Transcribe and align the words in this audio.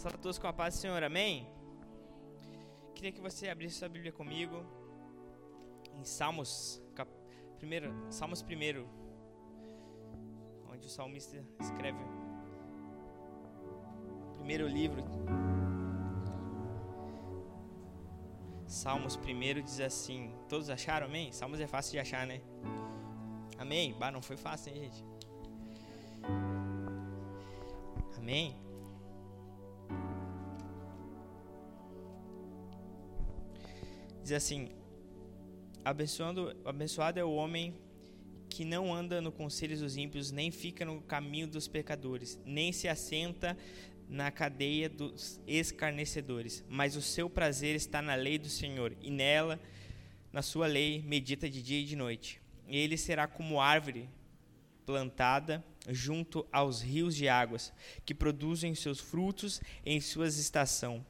Salve 0.00 0.16
a 0.16 0.18
todos 0.18 0.38
com 0.38 0.46
a 0.46 0.52
paz 0.54 0.76
do 0.76 0.80
Senhor, 0.80 1.02
amém? 1.04 1.46
Queria 2.94 3.12
que 3.12 3.20
você 3.20 3.50
abrisse 3.50 3.80
sua 3.80 3.88
Bíblia 3.90 4.10
comigo 4.10 4.64
em 5.94 6.04
Salmos, 6.06 6.82
cap... 6.94 7.10
primeiro, 7.58 7.94
Salmos 8.08 8.40
primeiro, 8.40 8.88
onde 10.72 10.86
o 10.86 10.88
salmista 10.88 11.44
escreve 11.60 11.98
o 14.30 14.36
primeiro 14.36 14.66
livro. 14.66 15.04
Salmos 18.66 19.18
primeiro 19.18 19.62
diz 19.62 19.80
assim, 19.80 20.34
todos 20.48 20.70
acharam, 20.70 21.08
amém? 21.08 21.30
Salmos 21.30 21.60
é 21.60 21.66
fácil 21.66 21.92
de 21.92 21.98
achar, 21.98 22.26
né? 22.26 22.40
Amém? 23.58 23.92
Bah, 23.98 24.10
não 24.10 24.22
foi 24.22 24.38
fácil, 24.38 24.72
hein, 24.72 24.80
gente? 24.80 25.04
Amém? 28.16 28.59
Diz 34.30 34.36
assim: 34.36 34.68
Abençoando, 35.84 36.56
abençoado 36.64 37.18
é 37.18 37.24
o 37.24 37.32
homem 37.32 37.74
que 38.48 38.64
não 38.64 38.94
anda 38.94 39.20
no 39.20 39.32
conselho 39.32 39.76
dos 39.76 39.96
ímpios, 39.96 40.30
nem 40.30 40.52
fica 40.52 40.84
no 40.84 41.02
caminho 41.02 41.48
dos 41.48 41.66
pecadores, 41.66 42.38
nem 42.46 42.70
se 42.70 42.86
assenta 42.86 43.58
na 44.08 44.30
cadeia 44.30 44.88
dos 44.88 45.40
escarnecedores, 45.48 46.64
mas 46.68 46.94
o 46.94 47.02
seu 47.02 47.28
prazer 47.28 47.74
está 47.74 48.00
na 48.00 48.14
lei 48.14 48.38
do 48.38 48.48
Senhor, 48.48 48.96
e 49.02 49.10
nela, 49.10 49.58
na 50.32 50.42
sua 50.42 50.68
lei, 50.68 51.02
medita 51.02 51.50
de 51.50 51.60
dia 51.60 51.80
e 51.80 51.84
de 51.84 51.96
noite. 51.96 52.40
Ele 52.68 52.96
será 52.96 53.26
como 53.26 53.60
árvore 53.60 54.08
plantada 54.86 55.64
junto 55.88 56.46
aos 56.52 56.80
rios 56.82 57.16
de 57.16 57.28
águas, 57.28 57.72
que 58.04 58.14
produzem 58.14 58.76
seus 58.76 59.00
frutos 59.00 59.60
em 59.84 60.00
suas 60.00 60.38
estação. 60.38 61.04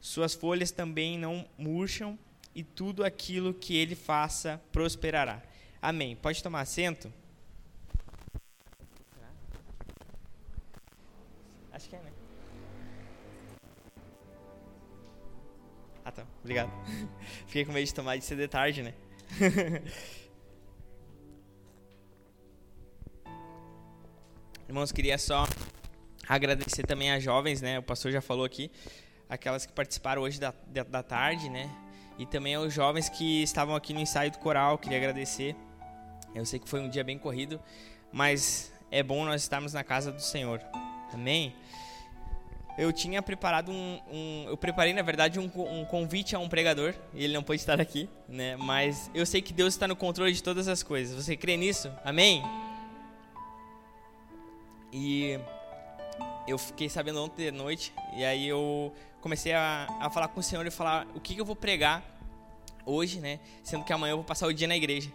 Suas 0.00 0.34
folhas 0.34 0.72
também 0.72 1.16
não 1.16 1.48
murcham, 1.56 2.18
e 2.54 2.62
tudo 2.62 3.04
aquilo 3.04 3.52
que 3.52 3.76
ele 3.76 3.94
faça 3.94 4.60
prosperará. 4.70 5.42
Amém. 5.82 6.16
Pode 6.16 6.42
tomar 6.42 6.60
assento? 6.60 7.12
Acho 11.72 11.88
que 11.88 11.96
é, 11.96 11.98
né? 12.00 12.12
Ah, 16.04 16.12
tá. 16.12 16.24
Obrigado. 16.40 16.70
Fiquei 17.46 17.64
com 17.64 17.72
medo 17.72 17.86
de 17.86 17.94
tomar 17.94 18.16
de 18.16 18.24
ser 18.24 18.36
de 18.36 18.46
tarde, 18.46 18.82
né? 18.82 18.94
Irmãos, 24.68 24.92
queria 24.92 25.18
só 25.18 25.46
agradecer 26.28 26.84
também 26.84 27.10
às 27.12 27.22
jovens, 27.22 27.60
né? 27.60 27.78
O 27.78 27.82
pastor 27.82 28.10
já 28.12 28.20
falou 28.20 28.44
aqui, 28.44 28.70
aquelas 29.28 29.66
que 29.66 29.72
participaram 29.72 30.22
hoje 30.22 30.40
da, 30.40 30.54
da, 30.66 30.84
da 30.84 31.02
tarde, 31.02 31.50
né? 31.50 31.68
E 32.18 32.26
também 32.26 32.54
aos 32.54 32.72
jovens 32.72 33.08
que 33.08 33.42
estavam 33.42 33.74
aqui 33.74 33.92
no 33.92 34.00
ensaio 34.00 34.30
do 34.30 34.38
coral, 34.38 34.78
queria 34.78 34.98
agradecer. 34.98 35.56
Eu 36.34 36.44
sei 36.44 36.58
que 36.58 36.68
foi 36.68 36.80
um 36.80 36.88
dia 36.88 37.04
bem 37.04 37.18
corrido, 37.18 37.60
mas 38.12 38.72
é 38.90 39.02
bom 39.02 39.24
nós 39.24 39.42
estarmos 39.42 39.72
na 39.72 39.82
casa 39.82 40.12
do 40.12 40.22
Senhor. 40.22 40.60
Amém? 41.12 41.54
Eu 42.76 42.92
tinha 42.92 43.22
preparado 43.22 43.70
um, 43.70 44.00
um 44.10 44.46
eu 44.48 44.56
preparei 44.56 44.92
na 44.92 45.02
verdade 45.02 45.38
um, 45.38 45.44
um, 45.44 45.84
convite 45.84 46.34
a 46.34 46.40
um 46.40 46.48
pregador 46.48 46.92
e 47.14 47.22
ele 47.22 47.32
não 47.32 47.42
pôde 47.42 47.60
estar 47.60 47.80
aqui, 47.80 48.08
né? 48.28 48.56
Mas 48.56 49.08
eu 49.14 49.24
sei 49.24 49.40
que 49.40 49.52
Deus 49.52 49.74
está 49.74 49.86
no 49.86 49.94
controle 49.94 50.32
de 50.32 50.42
todas 50.42 50.66
as 50.66 50.82
coisas. 50.82 51.14
Você 51.24 51.36
crê 51.36 51.56
nisso? 51.56 51.90
Amém? 52.04 52.42
E 54.92 55.38
eu 56.48 56.58
fiquei 56.58 56.88
sabendo 56.88 57.22
ontem 57.22 57.44
de 57.44 57.50
noite 57.52 57.92
e 58.16 58.24
aí 58.24 58.48
eu 58.48 58.92
comecei 59.24 59.54
a, 59.54 59.88
a 60.00 60.10
falar 60.10 60.28
com 60.28 60.40
o 60.40 60.42
Senhor 60.42 60.66
e 60.66 60.70
falar 60.70 61.06
o 61.14 61.18
que, 61.18 61.34
que 61.34 61.40
eu 61.40 61.46
vou 61.46 61.56
pregar 61.56 62.04
hoje, 62.84 63.20
né? 63.20 63.40
Sendo 63.62 63.82
que 63.82 63.90
amanhã 63.90 64.12
eu 64.12 64.18
vou 64.18 64.24
passar 64.24 64.46
o 64.46 64.52
dia 64.52 64.68
na 64.68 64.76
igreja. 64.76 65.10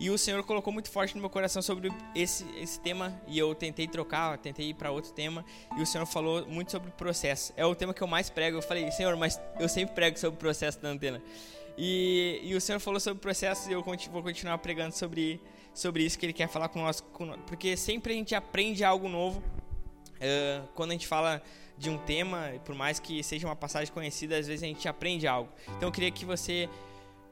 E 0.00 0.08
o 0.08 0.16
Senhor 0.16 0.42
colocou 0.42 0.72
muito 0.72 0.90
forte 0.90 1.14
no 1.14 1.20
meu 1.20 1.28
coração 1.28 1.60
sobre 1.60 1.92
esse, 2.14 2.46
esse 2.56 2.80
tema 2.80 3.14
e 3.28 3.38
eu 3.38 3.54
tentei 3.54 3.86
trocar, 3.86 4.38
tentei 4.38 4.70
ir 4.70 4.74
para 4.74 4.90
outro 4.90 5.12
tema 5.12 5.44
e 5.76 5.82
o 5.82 5.86
Senhor 5.86 6.06
falou 6.06 6.46
muito 6.46 6.70
sobre 6.70 6.88
o 6.88 6.92
processo. 6.92 7.52
É 7.54 7.66
o 7.66 7.74
tema 7.74 7.92
que 7.92 8.02
eu 8.02 8.06
mais 8.06 8.30
prego. 8.30 8.56
Eu 8.56 8.62
falei, 8.62 8.90
Senhor, 8.90 9.14
mas 9.18 9.38
eu 9.60 9.68
sempre 9.68 9.94
prego 9.94 10.18
sobre 10.18 10.36
o 10.36 10.40
processo 10.40 10.80
da 10.80 10.88
antena. 10.88 11.22
E, 11.76 12.40
e 12.42 12.54
o 12.54 12.60
Senhor 12.60 12.80
falou 12.80 13.00
sobre 13.00 13.18
o 13.18 13.20
processo 13.20 13.68
e 13.68 13.74
eu 13.74 13.82
vou 13.82 14.22
continuar 14.22 14.56
pregando 14.58 14.94
sobre, 14.96 15.38
sobre 15.74 16.04
isso 16.04 16.18
que 16.18 16.24
Ele 16.24 16.32
quer 16.32 16.48
falar 16.48 16.70
com 16.70 16.80
nós, 16.80 17.04
porque 17.46 17.76
sempre 17.76 18.14
a 18.14 18.16
gente 18.16 18.34
aprende 18.34 18.82
algo 18.82 19.10
novo 19.10 19.40
uh, 19.40 20.66
quando 20.74 20.92
a 20.92 20.94
gente 20.94 21.06
fala 21.06 21.42
de 21.82 21.90
um 21.90 21.98
tema, 21.98 22.52
por 22.64 22.76
mais 22.76 23.00
que 23.00 23.24
seja 23.24 23.44
uma 23.44 23.56
passagem 23.56 23.92
conhecida, 23.92 24.38
às 24.38 24.46
vezes 24.46 24.62
a 24.62 24.66
gente 24.66 24.88
aprende 24.88 25.26
algo. 25.26 25.50
Então 25.76 25.88
eu 25.88 25.92
queria 25.92 26.12
que 26.12 26.24
você 26.24 26.68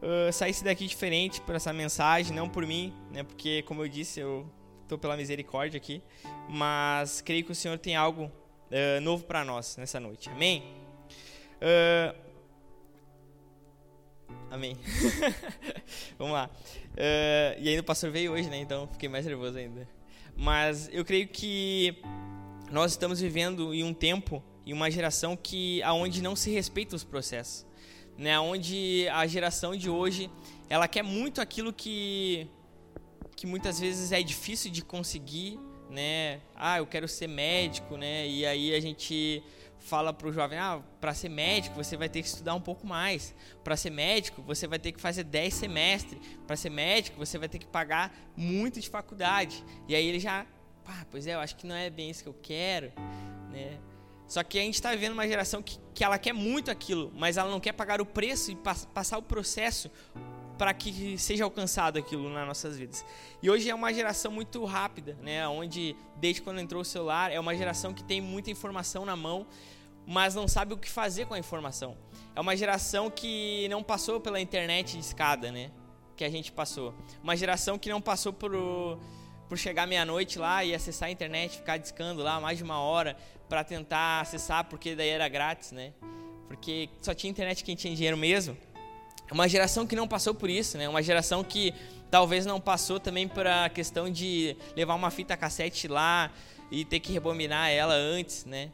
uh, 0.02 0.32
saísse 0.32 0.64
daqui 0.64 0.88
diferente 0.88 1.40
por 1.40 1.54
essa 1.54 1.72
mensagem, 1.72 2.34
não 2.34 2.48
por 2.48 2.66
mim, 2.66 2.92
né? 3.12 3.22
Porque 3.22 3.62
como 3.62 3.84
eu 3.84 3.88
disse, 3.88 4.18
eu 4.18 4.50
estou 4.82 4.98
pela 4.98 5.16
misericórdia 5.16 5.78
aqui, 5.78 6.02
mas 6.48 7.20
creio 7.20 7.44
que 7.44 7.52
o 7.52 7.54
Senhor 7.54 7.78
tem 7.78 7.94
algo 7.94 8.24
uh, 8.24 9.00
novo 9.00 9.22
para 9.22 9.44
nós 9.44 9.76
nessa 9.76 10.00
noite. 10.00 10.28
Amém? 10.28 10.64
Uh, 11.62 12.16
amém. 14.50 14.76
Vamos 16.18 16.34
lá. 16.34 16.50
e 17.56 17.68
ainda 17.68 17.82
o 17.82 17.84
pastor 17.84 18.10
veio 18.10 18.32
hoje, 18.32 18.50
né? 18.50 18.58
Então 18.58 18.88
fiquei 18.88 19.08
mais 19.08 19.24
nervoso 19.24 19.56
ainda. 19.56 19.88
Mas 20.36 20.88
eu 20.92 21.04
creio 21.04 21.28
que 21.28 22.02
nós 22.70 22.92
estamos 22.92 23.20
vivendo 23.20 23.74
em 23.74 23.82
um 23.82 23.92
tempo 23.92 24.42
e 24.64 24.72
uma 24.72 24.90
geração 24.90 25.36
que 25.36 25.82
aonde 25.82 26.22
não 26.22 26.36
se 26.36 26.50
respeita 26.50 26.94
os 26.94 27.02
processos, 27.02 27.66
né? 28.16 28.38
Onde 28.38 29.08
a 29.10 29.26
geração 29.26 29.74
de 29.76 29.90
hoje 29.90 30.30
ela 30.68 30.86
quer 30.86 31.02
muito 31.02 31.40
aquilo 31.40 31.72
que 31.72 32.46
que 33.36 33.46
muitas 33.46 33.80
vezes 33.80 34.12
é 34.12 34.22
difícil 34.22 34.70
de 34.70 34.82
conseguir, 34.82 35.58
né? 35.88 36.40
Ah, 36.54 36.78
eu 36.78 36.86
quero 36.86 37.08
ser 37.08 37.26
médico, 37.26 37.96
né? 37.96 38.28
E 38.28 38.46
aí 38.46 38.74
a 38.74 38.80
gente 38.80 39.42
fala 39.78 40.12
para 40.12 40.28
o 40.28 40.32
jovem, 40.32 40.58
ah, 40.58 40.80
para 41.00 41.14
ser 41.14 41.30
médico 41.30 41.74
você 41.74 41.96
vai 41.96 42.08
ter 42.08 42.20
que 42.20 42.28
estudar 42.28 42.54
um 42.54 42.60
pouco 42.60 42.86
mais. 42.86 43.34
Para 43.64 43.76
ser 43.76 43.90
médico 43.90 44.42
você 44.42 44.66
vai 44.66 44.78
ter 44.78 44.92
que 44.92 45.00
fazer 45.00 45.24
10 45.24 45.54
semestres. 45.54 46.20
Para 46.46 46.54
ser 46.54 46.70
médico 46.70 47.18
você 47.18 47.38
vai 47.38 47.48
ter 47.48 47.58
que 47.58 47.66
pagar 47.66 48.14
muito 48.36 48.78
de 48.78 48.88
faculdade. 48.88 49.64
E 49.88 49.94
aí 49.94 50.06
ele 50.06 50.20
já 50.20 50.46
ah, 50.86 51.06
pois 51.10 51.26
é, 51.26 51.34
eu 51.34 51.40
acho 51.40 51.56
que 51.56 51.66
não 51.66 51.74
é 51.74 51.88
bem 51.90 52.10
isso 52.10 52.22
que 52.22 52.28
eu 52.28 52.36
quero, 52.42 52.92
né? 53.50 53.78
Só 54.26 54.44
que 54.44 54.58
a 54.58 54.62
gente 54.62 54.74
está 54.74 54.90
vivendo 54.92 55.12
uma 55.12 55.26
geração 55.26 55.60
que, 55.60 55.80
que 55.92 56.04
ela 56.04 56.16
quer 56.16 56.32
muito 56.32 56.70
aquilo, 56.70 57.10
mas 57.16 57.36
ela 57.36 57.50
não 57.50 57.58
quer 57.58 57.72
pagar 57.72 58.00
o 58.00 58.06
preço 58.06 58.52
e 58.52 58.54
pass, 58.54 58.84
passar 58.84 59.18
o 59.18 59.22
processo 59.22 59.90
para 60.56 60.72
que 60.72 61.18
seja 61.18 61.42
alcançado 61.42 61.98
aquilo 61.98 62.30
nas 62.30 62.46
nossas 62.46 62.76
vidas. 62.76 63.04
E 63.42 63.50
hoje 63.50 63.68
é 63.68 63.74
uma 63.74 63.92
geração 63.92 64.30
muito 64.30 64.64
rápida, 64.64 65.16
né? 65.20 65.48
Onde 65.48 65.96
desde 66.16 66.42
quando 66.42 66.60
entrou 66.60 66.82
o 66.82 66.84
celular 66.84 67.32
é 67.32 67.40
uma 67.40 67.56
geração 67.56 67.92
que 67.92 68.04
tem 68.04 68.20
muita 68.20 68.50
informação 68.50 69.04
na 69.04 69.16
mão, 69.16 69.46
mas 70.06 70.34
não 70.34 70.46
sabe 70.46 70.74
o 70.74 70.76
que 70.76 70.88
fazer 70.88 71.26
com 71.26 71.34
a 71.34 71.38
informação. 71.38 71.96
É 72.36 72.40
uma 72.40 72.56
geração 72.56 73.10
que 73.10 73.66
não 73.68 73.82
passou 73.82 74.20
pela 74.20 74.40
internet 74.40 74.92
de 74.92 75.00
escada, 75.00 75.50
né? 75.50 75.72
Que 76.14 76.24
a 76.24 76.30
gente 76.30 76.52
passou. 76.52 76.94
Uma 77.20 77.34
geração 77.34 77.78
que 77.78 77.90
não 77.90 78.00
passou 78.00 78.32
por 78.32 78.54
por 79.50 79.58
chegar 79.58 79.84
meia-noite 79.84 80.38
lá 80.38 80.64
e 80.64 80.72
acessar 80.72 81.08
a 81.08 81.10
internet, 81.10 81.56
ficar 81.56 81.76
discando 81.76 82.22
lá 82.22 82.40
mais 82.40 82.56
de 82.58 82.62
uma 82.62 82.78
hora 82.78 83.16
para 83.48 83.64
tentar 83.64 84.20
acessar, 84.20 84.64
porque 84.66 84.94
daí 84.94 85.08
era 85.08 85.28
grátis, 85.28 85.72
né? 85.72 85.92
Porque 86.46 86.88
só 87.02 87.12
tinha 87.12 87.32
internet 87.32 87.64
quem 87.64 87.74
tinha 87.74 87.92
dinheiro 87.92 88.16
mesmo. 88.16 88.56
Uma 89.28 89.48
geração 89.48 89.88
que 89.88 89.96
não 89.96 90.06
passou 90.06 90.32
por 90.32 90.48
isso, 90.48 90.78
né? 90.78 90.88
Uma 90.88 91.02
geração 91.02 91.42
que 91.42 91.74
talvez 92.12 92.46
não 92.46 92.60
passou 92.60 93.00
também 93.00 93.26
por 93.26 93.44
a 93.44 93.68
questão 93.68 94.08
de 94.08 94.56
levar 94.76 94.94
uma 94.94 95.10
fita 95.10 95.36
cassete 95.36 95.88
lá 95.88 96.30
e 96.70 96.84
ter 96.84 97.00
que 97.00 97.12
rebobinar 97.12 97.70
ela 97.70 97.94
antes, 97.94 98.44
né? 98.44 98.70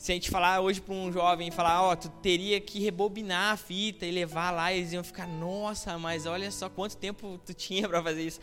Se 0.00 0.12
a 0.12 0.14
gente 0.14 0.30
falar 0.30 0.62
hoje 0.62 0.80
para 0.80 0.94
um 0.94 1.12
jovem 1.12 1.50
falar, 1.50 1.82
ó, 1.82 1.92
oh, 1.92 1.96
tu 1.96 2.08
teria 2.22 2.58
que 2.58 2.80
rebobinar 2.80 3.52
a 3.52 3.56
fita 3.58 4.06
e 4.06 4.10
levar 4.10 4.50
lá, 4.50 4.72
eles 4.72 4.94
iam 4.94 5.04
ficar, 5.04 5.26
nossa, 5.26 5.98
mas 5.98 6.24
olha 6.24 6.50
só 6.50 6.70
quanto 6.70 6.96
tempo 6.96 7.38
tu 7.44 7.52
tinha 7.52 7.86
para 7.86 8.02
fazer 8.02 8.22
isso. 8.22 8.40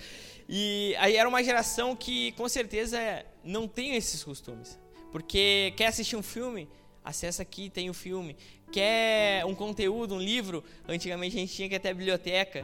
E 0.48 0.96
aí 1.00 1.16
era 1.16 1.28
uma 1.28 1.44
geração 1.44 1.96
que 1.96 2.32
com 2.34 2.48
certeza 2.48 3.00
não 3.44 3.68
tem 3.68 3.96
esses 3.96 4.24
costumes. 4.24 4.80
Porque 5.12 5.74
quer 5.76 5.88
assistir 5.88 6.16
um 6.16 6.22
filme, 6.22 6.70
acessa 7.04 7.42
aqui, 7.42 7.72
tem 7.72 7.88
o 7.88 7.92
um 7.92 7.96
filme. 7.96 8.38
Quer 8.72 9.44
um 9.44 9.56
conteúdo, 9.56 10.14
um 10.14 10.20
livro, 10.20 10.64
antigamente 10.88 11.38
a 11.38 11.40
gente 11.40 11.56
tinha 11.56 11.68
que 11.68 11.74
ir 11.74 11.78
até 11.78 11.90
a 11.90 11.94
biblioteca. 11.96 12.64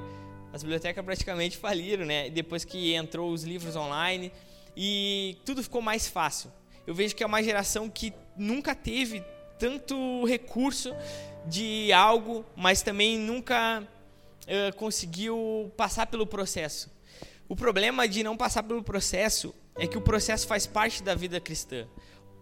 As 0.54 0.62
bibliotecas 0.62 1.04
praticamente 1.04 1.58
faliram, 1.66 2.06
né? 2.06 2.30
Depois 2.30 2.64
que 2.64 2.94
entrou 2.94 3.32
os 3.32 3.44
livros 3.44 3.76
online 3.76 4.32
e 4.78 5.36
tudo 5.44 5.64
ficou 5.64 5.82
mais 5.82 6.08
fácil 6.08 6.52
eu 6.86 6.94
vejo 6.94 7.16
que 7.16 7.24
é 7.24 7.26
uma 7.26 7.42
geração 7.42 7.90
que 7.90 8.14
nunca 8.38 8.76
teve 8.76 9.24
tanto 9.58 10.26
recurso 10.26 10.94
de 11.46 11.92
algo, 11.92 12.46
mas 12.56 12.82
também 12.82 13.18
nunca 13.18 13.82
uh, 13.82 14.76
conseguiu 14.76 15.72
passar 15.78 16.08
pelo 16.08 16.26
processo. 16.26 16.92
O 17.48 17.56
problema 17.56 18.08
de 18.08 18.24
não 18.24 18.38
passar 18.38 18.64
pelo 18.64 18.82
processo 18.82 19.54
é 19.76 19.88
que 19.88 19.98
o 19.98 20.02
processo 20.02 20.48
faz 20.48 20.66
parte 20.66 21.04
da 21.04 21.16
vida 21.16 21.40
cristã. 21.40 21.88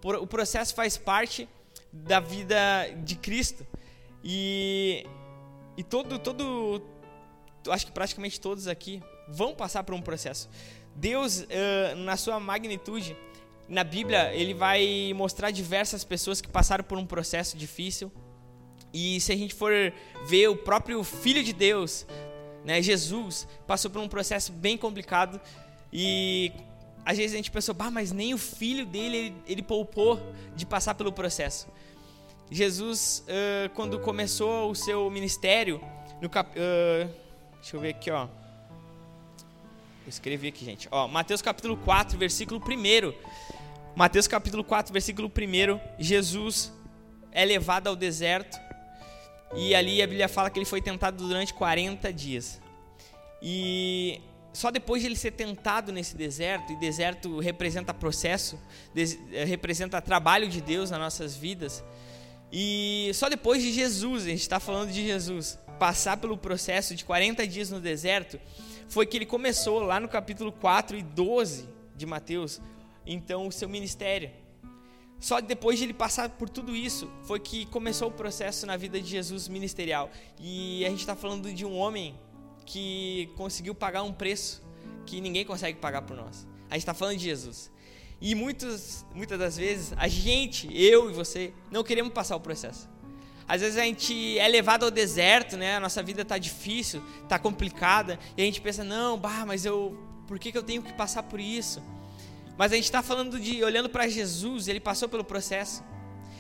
O 0.04 0.28
processo 0.28 0.74
faz 0.74 0.98
parte 0.98 1.48
da 1.92 2.20
vida 2.20 2.58
de 3.04 3.16
Cristo. 3.16 3.66
E, 4.24 5.06
e 5.78 5.84
todo, 5.84 6.20
todo, 6.20 6.82
acho 7.70 7.86
que 7.86 7.92
praticamente 7.92 8.40
todos 8.40 8.68
aqui 8.68 9.02
vão 9.28 9.54
passar 9.54 9.84
por 9.84 9.96
um 9.96 10.02
processo. 10.02 10.50
Deus, 10.96 11.42
uh, 11.42 11.96
na 11.98 12.18
sua 12.18 12.40
magnitude, 12.40 13.16
na 13.72 13.86
Bíblia, 13.86 14.34
ele 14.34 14.54
vai 14.54 15.14
mostrar 15.16 15.50
diversas 15.50 16.04
pessoas 16.04 16.42
que 16.42 16.50
passaram 16.50 16.84
por 16.84 16.98
um 16.98 17.06
processo 17.06 17.58
difícil. 17.58 18.12
E 18.94 19.22
se 19.22 19.32
a 19.32 19.36
gente 19.36 19.54
for 19.54 19.72
ver 20.28 20.50
o 20.50 20.58
próprio 20.58 21.02
Filho 21.06 21.42
de 21.42 21.54
Deus, 21.54 22.06
né, 22.66 22.82
Jesus, 22.82 23.48
passou 23.66 23.90
por 23.90 24.02
um 24.02 24.10
processo 24.10 24.52
bem 24.52 24.78
complicado. 24.78 25.40
E 25.92 26.52
às 27.06 27.18
vezes 27.18 27.34
a 27.34 27.38
gente 27.38 27.50
pensou, 27.50 27.74
bah, 27.74 27.90
mas 27.90 28.12
nem 28.12 28.34
o 28.34 28.38
filho 28.38 28.86
dele 28.86 29.18
ele, 29.18 29.36
ele 29.48 29.64
poupou 29.64 30.20
de 30.54 30.66
passar 30.66 30.94
pelo 30.94 31.14
processo. 31.14 31.70
Jesus, 32.52 33.24
uh, 33.26 33.70
quando 33.70 33.98
começou 34.00 34.70
o 34.70 34.76
seu 34.76 35.10
ministério, 35.10 35.82
no 36.22 36.30
cap, 36.30 36.52
uh, 36.52 37.10
deixa 37.62 37.78
eu 37.78 37.80
ver 37.80 37.92
aqui, 37.92 38.12
ó. 38.12 38.24
Eu 40.04 40.10
escrevi 40.10 40.50
aqui, 40.50 40.66
gente. 40.66 40.90
Ó, 40.92 41.08
Mateus 41.08 41.42
capítulo 41.42 41.78
4, 41.78 42.18
versículo 42.18 42.60
1. 42.60 43.61
Mateus 43.96 44.28
capítulo 44.28 44.64
4, 44.64 44.94
versículo 44.94 45.28
1. 45.30 45.80
Jesus 46.00 46.72
é 47.32 47.44
levado 47.44 47.88
ao 47.88 47.96
deserto. 47.96 48.58
E 49.54 49.76
ali 49.76 50.02
a 50.02 50.08
Bíblia 50.08 50.30
fala 50.30 50.50
que 50.50 50.58
ele 50.58 50.66
foi 50.66 50.82
tentado 50.82 51.28
durante 51.28 51.54
40 51.54 52.12
dias. 52.14 52.62
E 53.42 54.22
só 54.54 54.72
depois 54.72 55.02
de 55.02 55.10
ele 55.10 55.16
ser 55.16 55.32
tentado 55.32 55.92
nesse 55.92 56.16
deserto, 56.16 56.72
e 56.72 56.76
deserto 56.78 57.40
representa 57.40 57.94
processo, 57.94 58.60
eh, 58.96 59.44
representa 59.44 60.02
trabalho 60.02 60.48
de 60.48 60.62
Deus 60.62 60.90
nas 60.90 61.00
nossas 61.00 61.36
vidas. 61.36 61.84
E 62.52 63.12
só 63.14 63.30
depois 63.30 63.62
de 63.62 63.72
Jesus, 63.74 64.24
a 64.24 64.30
gente 64.30 64.42
está 64.42 64.60
falando 64.60 64.92
de 64.92 65.06
Jesus, 65.06 65.58
passar 65.80 66.18
pelo 66.18 66.38
processo 66.38 66.96
de 66.96 67.04
40 67.04 67.46
dias 67.48 67.70
no 67.70 67.80
deserto, 67.80 68.40
foi 68.88 69.06
que 69.06 69.18
ele 69.18 69.26
começou 69.26 69.80
lá 69.80 70.00
no 70.00 70.08
capítulo 70.08 70.52
4 70.52 70.98
e 70.98 71.02
12 71.02 71.68
de 71.96 72.06
Mateus, 72.06 72.62
então 73.06 73.48
o 73.48 73.52
seu 73.52 73.68
ministério. 73.68 74.32
Só 75.20 75.40
depois 75.40 75.78
de 75.78 75.86
ele 75.86 75.94
passar 75.94 76.30
por 76.30 76.50
tudo 76.50 76.76
isso, 76.76 77.10
foi 77.24 77.40
que 77.40 77.66
começou 77.68 78.08
o 78.08 78.12
processo 78.12 78.66
na 78.66 78.76
vida 78.76 79.00
de 79.00 79.08
Jesus 79.08 79.48
ministerial. 79.48 80.10
E 80.40 80.84
a 80.86 80.90
gente 80.90 81.02
está 81.02 81.16
falando 81.16 81.54
de 81.54 81.64
um 81.64 81.78
homem 81.78 82.20
que 82.66 83.30
conseguiu 83.38 83.76
pagar 83.76 84.02
um 84.02 84.12
preço 84.12 84.64
que 85.06 85.22
ninguém 85.22 85.46
consegue 85.46 85.78
pagar 85.78 86.02
por 86.02 86.18
nós. 86.18 86.48
A 86.70 86.74
gente 86.74 86.82
está 86.82 86.94
falando 86.94 87.18
de 87.18 87.26
Jesus. 87.26 87.72
E 88.20 88.34
muitas, 88.34 89.06
muitas 89.14 89.38
das 89.38 89.58
vezes, 89.58 89.94
a 89.98 90.08
gente, 90.08 90.70
eu 90.76 91.10
e 91.10 91.14
você, 91.14 91.54
não 91.70 91.84
queremos 91.84 92.14
passar 92.14 92.36
o 92.36 92.40
processo. 92.40 92.90
Às 93.48 93.62
vezes 93.62 93.78
a 93.78 93.84
gente 93.84 94.40
é 94.40 94.48
levado 94.48 94.86
ao 94.86 94.92
deserto, 94.92 95.58
né? 95.58 95.76
A 95.76 95.80
nossa 95.80 96.02
vida 96.02 96.22
está 96.22 96.38
difícil, 96.38 97.04
está 97.24 97.38
complicada, 97.38 98.18
e 98.38 98.42
a 98.42 98.46
gente 98.46 98.62
pensa, 98.62 98.84
não, 98.84 99.18
bah, 99.18 99.46
mas 99.46 99.66
eu, 99.66 99.98
por 100.28 100.40
que, 100.40 100.52
que 100.52 100.58
eu 100.58 100.64
tenho 100.64 100.82
que 100.82 100.94
passar 100.94 101.24
por 101.24 101.40
isso? 101.40 101.84
Mas 102.58 102.72
a 102.72 102.76
gente 102.76 102.86
está 102.86 103.02
falando 103.02 103.40
de, 103.40 103.64
olhando 103.64 103.90
para 103.90 104.08
Jesus, 104.08 104.68
ele 104.68 104.80
passou 104.80 105.10
pelo 105.10 105.24
processo. 105.24 105.84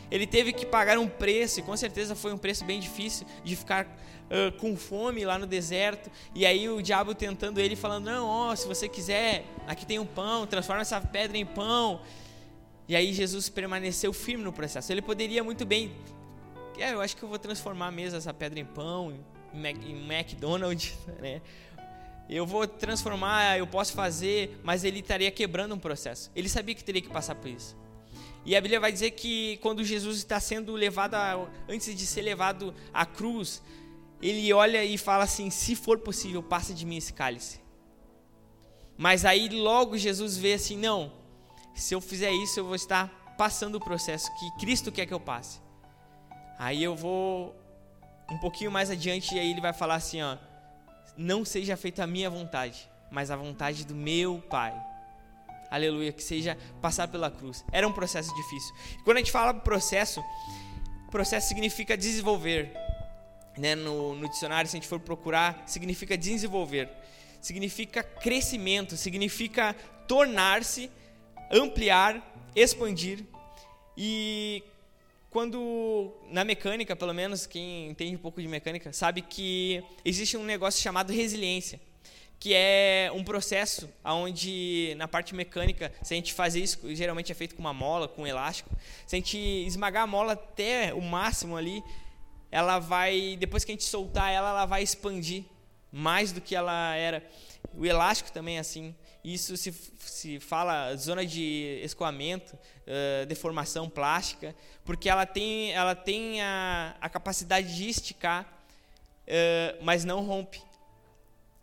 Ele 0.09 0.27
teve 0.27 0.51
que 0.51 0.65
pagar 0.65 0.97
um 0.97 1.07
preço, 1.07 1.59
e 1.59 1.63
com 1.63 1.75
certeza 1.77 2.15
foi 2.15 2.33
um 2.33 2.37
preço 2.37 2.65
bem 2.65 2.79
difícil, 2.79 3.25
de 3.43 3.55
ficar 3.55 3.85
uh, 3.85 4.51
com 4.59 4.75
fome 4.75 5.23
lá 5.23 5.39
no 5.39 5.47
deserto. 5.47 6.11
E 6.35 6.45
aí 6.45 6.67
o 6.67 6.81
diabo 6.81 7.15
tentando 7.15 7.59
ele, 7.59 7.75
falando: 7.75 8.05
Não, 8.05 8.27
ó, 8.27 8.55
se 8.55 8.67
você 8.67 8.89
quiser, 8.89 9.45
aqui 9.65 9.85
tem 9.85 9.99
um 9.99 10.05
pão, 10.05 10.45
transforma 10.45 10.81
essa 10.81 10.99
pedra 10.99 11.37
em 11.37 11.45
pão. 11.45 12.01
E 12.87 12.95
aí 12.95 13.13
Jesus 13.13 13.47
permaneceu 13.47 14.11
firme 14.11 14.43
no 14.43 14.51
processo. 14.51 14.91
Ele 14.91 15.01
poderia 15.01 15.43
muito 15.43 15.65
bem 15.65 15.95
é, 16.81 16.93
eu 16.93 17.01
acho 17.01 17.15
que 17.15 17.23
eu 17.23 17.29
vou 17.29 17.37
transformar 17.37 17.91
mesmo 17.91 18.17
essa 18.17 18.33
pedra 18.33 18.59
em 18.59 18.65
pão, 18.65 19.13
em, 19.53 19.59
Mac, 19.59 19.75
em 19.83 20.11
McDonald's, 20.11 20.97
né? 21.21 21.41
Eu 22.29 22.45
vou 22.45 22.65
transformar, 22.65 23.57
eu 23.57 23.67
posso 23.67 23.93
fazer, 23.93 24.59
mas 24.63 24.83
ele 24.83 24.99
estaria 24.99 25.29
quebrando 25.31 25.75
um 25.75 25.79
processo. 25.79 26.31
Ele 26.35 26.47
sabia 26.47 26.73
que 26.73 26.83
teria 26.83 27.01
que 27.01 27.09
passar 27.09 27.35
por 27.35 27.49
isso. 27.49 27.75
E 28.45 28.55
a 28.55 28.61
Bíblia 28.61 28.79
vai 28.79 28.91
dizer 28.91 29.11
que 29.11 29.57
quando 29.57 29.83
Jesus 29.83 30.17
está 30.17 30.39
sendo 30.39 30.73
levado, 30.73 31.15
a, 31.15 31.47
antes 31.69 31.95
de 31.95 32.05
ser 32.07 32.21
levado 32.21 32.73
à 32.93 33.05
cruz, 33.05 33.61
ele 34.21 34.51
olha 34.53 34.83
e 34.83 34.97
fala 34.97 35.23
assim: 35.23 35.49
se 35.49 35.75
for 35.75 35.99
possível, 35.99 36.41
passa 36.41 36.73
de 36.73 36.85
mim 36.85 36.97
esse 36.97 37.13
cálice. 37.13 37.59
Mas 38.97 39.25
aí 39.25 39.49
logo 39.49 39.97
Jesus 39.97 40.37
vê 40.37 40.53
assim: 40.53 40.77
não, 40.77 41.11
se 41.75 41.93
eu 41.93 42.01
fizer 42.01 42.31
isso, 42.31 42.59
eu 42.59 42.65
vou 42.65 42.75
estar 42.75 43.33
passando 43.37 43.75
o 43.75 43.79
processo 43.79 44.31
que 44.39 44.59
Cristo 44.59 44.91
quer 44.91 45.05
que 45.05 45.13
eu 45.13 45.19
passe. 45.19 45.59
Aí 46.57 46.83
eu 46.83 46.95
vou 46.95 47.55
um 48.29 48.37
pouquinho 48.37 48.71
mais 48.71 48.89
adiante 48.89 49.35
e 49.35 49.39
aí 49.39 49.51
ele 49.51 49.61
vai 49.61 49.73
falar 49.73 49.95
assim, 49.95 50.21
ó: 50.21 50.37
Não 51.17 51.43
seja 51.45 51.75
feita 51.77 52.03
a 52.03 52.07
minha 52.07 52.29
vontade, 52.29 52.89
mas 53.09 53.29
a 53.31 53.35
vontade 53.35 53.85
do 53.85 53.93
meu 53.95 54.41
Pai. 54.49 54.73
Aleluia, 55.69 56.11
que 56.11 56.23
seja 56.23 56.57
passar 56.81 57.07
pela 57.07 57.31
cruz. 57.31 57.63
Era 57.71 57.87
um 57.87 57.93
processo 57.93 58.33
difícil. 58.35 58.75
Quando 59.05 59.17
a 59.17 59.19
gente 59.19 59.31
fala 59.31 59.53
processo, 59.53 60.21
processo 61.11 61.47
significa 61.47 61.95
desenvolver. 61.95 62.73
Né? 63.57 63.75
No, 63.75 64.15
no 64.15 64.29
dicionário, 64.29 64.69
se 64.69 64.75
a 64.75 64.79
gente 64.79 64.87
for 64.87 64.99
procurar, 64.99 65.63
significa 65.65 66.17
desenvolver, 66.17 66.89
significa 67.41 68.01
crescimento, 68.01 68.95
significa 68.97 69.75
tornar-se, 70.07 70.89
ampliar, 71.51 72.21
expandir. 72.55 73.25
E 73.95 74.63
quando 75.31 76.13
na 76.29 76.43
mecânica, 76.43 76.93
pelo 76.93 77.13
menos 77.13 77.47
quem 77.47 77.89
entende 77.89 78.17
um 78.17 78.19
pouco 78.19 78.41
de 78.41 78.47
mecânica, 78.49 78.91
sabe 78.91 79.21
que 79.21 79.81
existe 80.03 80.35
um 80.35 80.43
negócio 80.43 80.81
chamado 80.81 81.13
resiliência, 81.13 81.79
que 82.37 82.53
é 82.53 83.09
um 83.13 83.23
processo 83.23 83.89
onde 84.03 84.93
na 84.97 85.07
parte 85.07 85.33
mecânica, 85.33 85.89
se 86.03 86.13
a 86.13 86.17
gente 86.17 86.33
fazer 86.33 86.59
isso, 86.59 86.79
geralmente 86.93 87.31
é 87.31 87.35
feito 87.35 87.55
com 87.55 87.61
uma 87.61 87.73
mola, 87.73 88.09
com 88.09 88.23
um 88.23 88.27
elástico, 88.27 88.69
se 89.07 89.15
a 89.15 89.19
gente 89.19 89.37
esmagar 89.37 90.03
a 90.03 90.07
mola 90.07 90.33
até 90.33 90.93
o 90.93 91.01
máximo 91.01 91.55
ali, 91.55 91.81
ela 92.51 92.77
vai, 92.79 93.37
depois 93.39 93.63
que 93.63 93.71
a 93.71 93.73
gente 93.73 93.85
soltar 93.85 94.33
ela, 94.33 94.49
ela 94.49 94.65
vai 94.65 94.83
expandir 94.83 95.45
mais 95.89 96.33
do 96.33 96.41
que 96.41 96.53
ela 96.53 96.93
era. 96.93 97.25
O 97.73 97.85
elástico 97.85 98.33
também 98.33 98.57
é 98.57 98.59
assim. 98.59 98.93
Isso 99.23 99.55
se, 99.55 99.71
se 99.99 100.39
fala 100.39 100.95
zona 100.95 101.25
de 101.25 101.79
escoamento, 101.83 102.55
uh, 102.55 103.25
deformação 103.27 103.89
plástica, 103.89 104.55
porque 104.83 105.07
ela 105.09 105.25
tem, 105.25 105.71
ela 105.73 105.93
tem 105.93 106.41
a, 106.41 106.95
a 106.99 107.07
capacidade 107.07 107.75
de 107.75 107.87
esticar, 107.87 108.43
uh, 109.27 109.83
mas 109.83 110.03
não 110.03 110.25
rompe. 110.25 110.61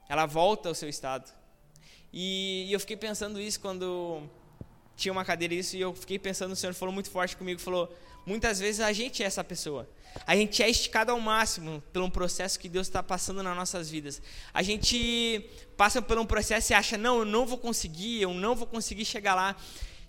Ela 0.08 0.24
volta 0.24 0.68
ao 0.68 0.74
seu 0.74 0.88
estado. 0.88 1.32
E, 2.12 2.66
e 2.68 2.72
eu 2.72 2.80
fiquei 2.80 2.96
pensando 2.96 3.40
isso 3.40 3.60
quando 3.60 4.22
tinha 4.98 5.12
uma 5.12 5.24
cadeira 5.24 5.54
isso 5.54 5.76
e 5.76 5.80
eu 5.80 5.94
fiquei 5.94 6.18
pensando, 6.18 6.52
o 6.52 6.56
Senhor 6.56 6.74
falou 6.74 6.92
muito 6.92 7.08
forte 7.08 7.36
comigo, 7.36 7.60
falou, 7.60 7.96
muitas 8.26 8.58
vezes 8.58 8.80
a 8.80 8.92
gente 8.92 9.22
é 9.22 9.26
essa 9.26 9.44
pessoa. 9.44 9.88
A 10.26 10.34
gente 10.34 10.60
é 10.60 10.68
esticado 10.68 11.12
ao 11.12 11.20
máximo 11.20 11.82
por 11.92 12.02
um 12.02 12.10
processo 12.10 12.58
que 12.58 12.68
Deus 12.68 12.88
está 12.88 13.02
passando 13.02 13.40
nas 13.42 13.56
nossas 13.56 13.88
vidas. 13.88 14.20
A 14.52 14.62
gente 14.62 15.48
passa 15.76 16.02
por 16.02 16.18
um 16.18 16.26
processo 16.26 16.72
e 16.72 16.74
acha, 16.74 16.98
não, 16.98 17.20
eu 17.20 17.24
não 17.24 17.46
vou 17.46 17.58
conseguir, 17.58 18.20
eu 18.20 18.34
não 18.34 18.56
vou 18.56 18.66
conseguir 18.66 19.04
chegar 19.04 19.36
lá. 19.36 19.54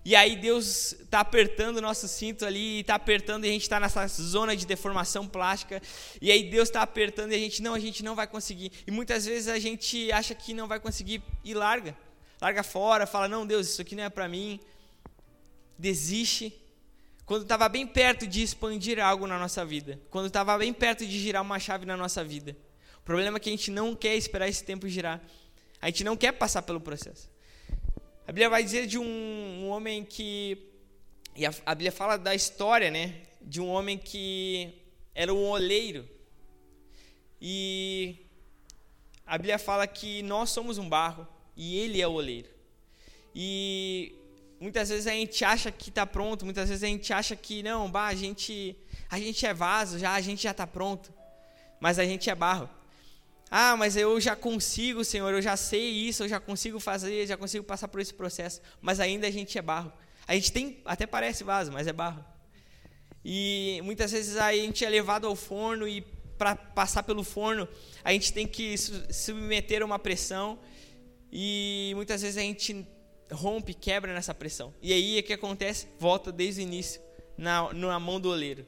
E 0.04 0.16
aí 0.16 0.34
Deus 0.34 0.92
está 0.92 1.20
apertando 1.20 1.76
o 1.76 1.80
nosso 1.80 2.08
cinto 2.08 2.44
ali, 2.44 2.80
está 2.80 2.94
apertando 2.94 3.44
e 3.44 3.48
a 3.48 3.52
gente 3.52 3.62
está 3.62 3.78
nessa 3.78 4.06
zona 4.08 4.56
de 4.56 4.66
deformação 4.66 5.28
plástica. 5.28 5.80
E 6.20 6.32
aí 6.32 6.50
Deus 6.50 6.68
está 6.68 6.82
apertando 6.82 7.32
e 7.32 7.36
a 7.36 7.38
gente, 7.38 7.62
não, 7.62 7.74
a 7.74 7.78
gente 7.78 8.02
não 8.02 8.16
vai 8.16 8.26
conseguir. 8.26 8.72
E 8.86 8.90
muitas 8.90 9.24
vezes 9.24 9.46
a 9.46 9.58
gente 9.58 10.10
acha 10.10 10.34
que 10.34 10.52
não 10.52 10.66
vai 10.66 10.80
conseguir 10.80 11.22
e 11.44 11.54
larga. 11.54 11.96
Larga 12.40 12.62
fora, 12.62 13.06
fala, 13.06 13.28
não, 13.28 13.46
Deus, 13.46 13.68
isso 13.68 13.82
aqui 13.82 13.94
não 13.94 14.04
é 14.04 14.08
para 14.08 14.26
mim. 14.26 14.58
Desiste 15.80 16.52
quando 17.24 17.42
estava 17.42 17.68
bem 17.70 17.86
perto 17.86 18.26
de 18.26 18.42
expandir 18.42 19.02
algo 19.02 19.26
na 19.26 19.38
nossa 19.38 19.64
vida, 19.64 19.98
quando 20.10 20.26
estava 20.26 20.58
bem 20.58 20.74
perto 20.74 21.06
de 21.06 21.18
girar 21.18 21.40
uma 21.40 21.58
chave 21.58 21.86
na 21.86 21.96
nossa 21.96 22.22
vida. 22.22 22.54
O 22.98 23.02
problema 23.02 23.38
é 23.38 23.40
que 23.40 23.48
a 23.48 23.52
gente 23.52 23.70
não 23.70 23.96
quer 23.96 24.14
esperar 24.14 24.46
esse 24.46 24.62
tempo 24.62 24.86
girar. 24.86 25.22
A 25.80 25.86
gente 25.86 26.04
não 26.04 26.18
quer 26.18 26.32
passar 26.32 26.60
pelo 26.60 26.80
processo. 26.80 27.30
A 28.26 28.32
Bíblia 28.32 28.50
vai 28.50 28.62
dizer 28.62 28.86
de 28.86 28.98
um, 28.98 29.04
um 29.04 29.68
homem 29.70 30.04
que. 30.04 30.58
E 31.34 31.46
a, 31.46 31.54
a 31.64 31.74
Bíblia 31.74 31.90
fala 31.90 32.18
da 32.18 32.34
história, 32.34 32.90
né? 32.90 33.14
De 33.40 33.58
um 33.58 33.68
homem 33.68 33.96
que 33.96 34.74
era 35.14 35.32
um 35.32 35.48
oleiro. 35.48 36.06
E 37.40 38.16
a 39.24 39.38
Bíblia 39.38 39.58
fala 39.58 39.86
que 39.86 40.22
nós 40.24 40.50
somos 40.50 40.76
um 40.76 40.86
barro 40.86 41.26
e 41.56 41.78
ele 41.78 42.02
é 42.02 42.06
o 42.06 42.12
oleiro. 42.12 42.50
E 43.34 44.14
Muitas 44.60 44.90
vezes 44.90 45.06
a 45.06 45.12
gente 45.12 45.42
acha 45.42 45.72
que 45.72 45.88
está 45.88 46.06
pronto, 46.06 46.44
muitas 46.44 46.68
vezes 46.68 46.84
a 46.84 46.86
gente 46.86 47.10
acha 47.14 47.34
que 47.34 47.62
não, 47.62 47.90
bah, 47.90 48.08
a 48.08 48.14
gente, 48.14 48.76
a 49.08 49.18
gente 49.18 49.46
é 49.46 49.54
vaso, 49.54 49.98
já 49.98 50.12
a 50.12 50.20
gente 50.20 50.42
já 50.42 50.50
está 50.50 50.66
pronto, 50.66 51.10
mas 51.80 51.98
a 51.98 52.04
gente 52.04 52.28
é 52.28 52.34
barro. 52.34 52.68
Ah, 53.50 53.74
mas 53.74 53.96
eu 53.96 54.20
já 54.20 54.36
consigo, 54.36 55.02
Senhor, 55.02 55.32
eu 55.32 55.40
já 55.40 55.56
sei 55.56 55.90
isso, 55.90 56.24
eu 56.24 56.28
já 56.28 56.38
consigo 56.38 56.78
fazer, 56.78 57.26
já 57.26 57.38
consigo 57.38 57.64
passar 57.64 57.88
por 57.88 58.02
esse 58.02 58.12
processo, 58.12 58.60
mas 58.82 59.00
ainda 59.00 59.26
a 59.26 59.30
gente 59.30 59.56
é 59.56 59.62
barro. 59.62 59.90
A 60.28 60.34
gente 60.34 60.52
tem, 60.52 60.82
até 60.84 61.06
parece 61.06 61.42
vaso, 61.42 61.72
mas 61.72 61.86
é 61.86 61.92
barro. 61.92 62.22
E 63.24 63.80
muitas 63.82 64.12
vezes 64.12 64.36
a 64.36 64.52
gente 64.52 64.84
é 64.84 64.90
levado 64.90 65.26
ao 65.26 65.34
forno 65.34 65.88
e 65.88 66.02
para 66.36 66.54
passar 66.54 67.02
pelo 67.02 67.24
forno 67.24 67.66
a 68.04 68.12
gente 68.12 68.32
tem 68.32 68.46
que 68.46 68.74
submeter 68.76 69.82
a 69.82 69.84
uma 69.86 69.98
pressão 69.98 70.58
e 71.32 71.92
muitas 71.96 72.22
vezes 72.22 72.36
a 72.38 72.40
gente 72.40 72.86
rompe, 73.32 73.74
quebra 73.74 74.12
nessa 74.12 74.34
pressão. 74.34 74.74
E 74.82 74.92
aí 74.92 75.18
o 75.18 75.22
que 75.22 75.32
acontece? 75.32 75.86
Volta 75.98 76.30
desde 76.32 76.60
o 76.60 76.62
início 76.62 77.00
na, 77.36 77.72
na 77.72 77.98
mão 78.00 78.20
do 78.20 78.30
oleiro. 78.30 78.66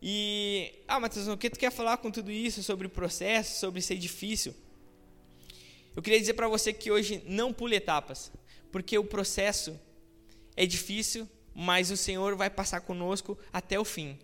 E, 0.00 0.74
ah, 0.88 0.98
Matheus, 0.98 1.28
o 1.28 1.36
que 1.36 1.48
tu 1.48 1.58
quer 1.58 1.70
falar 1.70 1.98
com 1.98 2.10
tudo 2.10 2.30
isso 2.30 2.62
sobre 2.62 2.86
o 2.86 2.90
processo, 2.90 3.60
sobre 3.60 3.80
ser 3.80 3.96
difícil? 3.96 4.54
Eu 5.94 6.02
queria 6.02 6.18
dizer 6.18 6.34
para 6.34 6.48
você 6.48 6.72
que 6.72 6.90
hoje 6.90 7.22
não 7.26 7.52
pule 7.52 7.76
etapas, 7.76 8.32
porque 8.72 8.98
o 8.98 9.04
processo 9.04 9.78
é 10.56 10.66
difícil, 10.66 11.28
mas 11.54 11.90
o 11.90 11.96
Senhor 11.96 12.34
vai 12.34 12.50
passar 12.50 12.80
conosco 12.80 13.38
até 13.52 13.78
o 13.78 13.84
fim. 13.84 14.18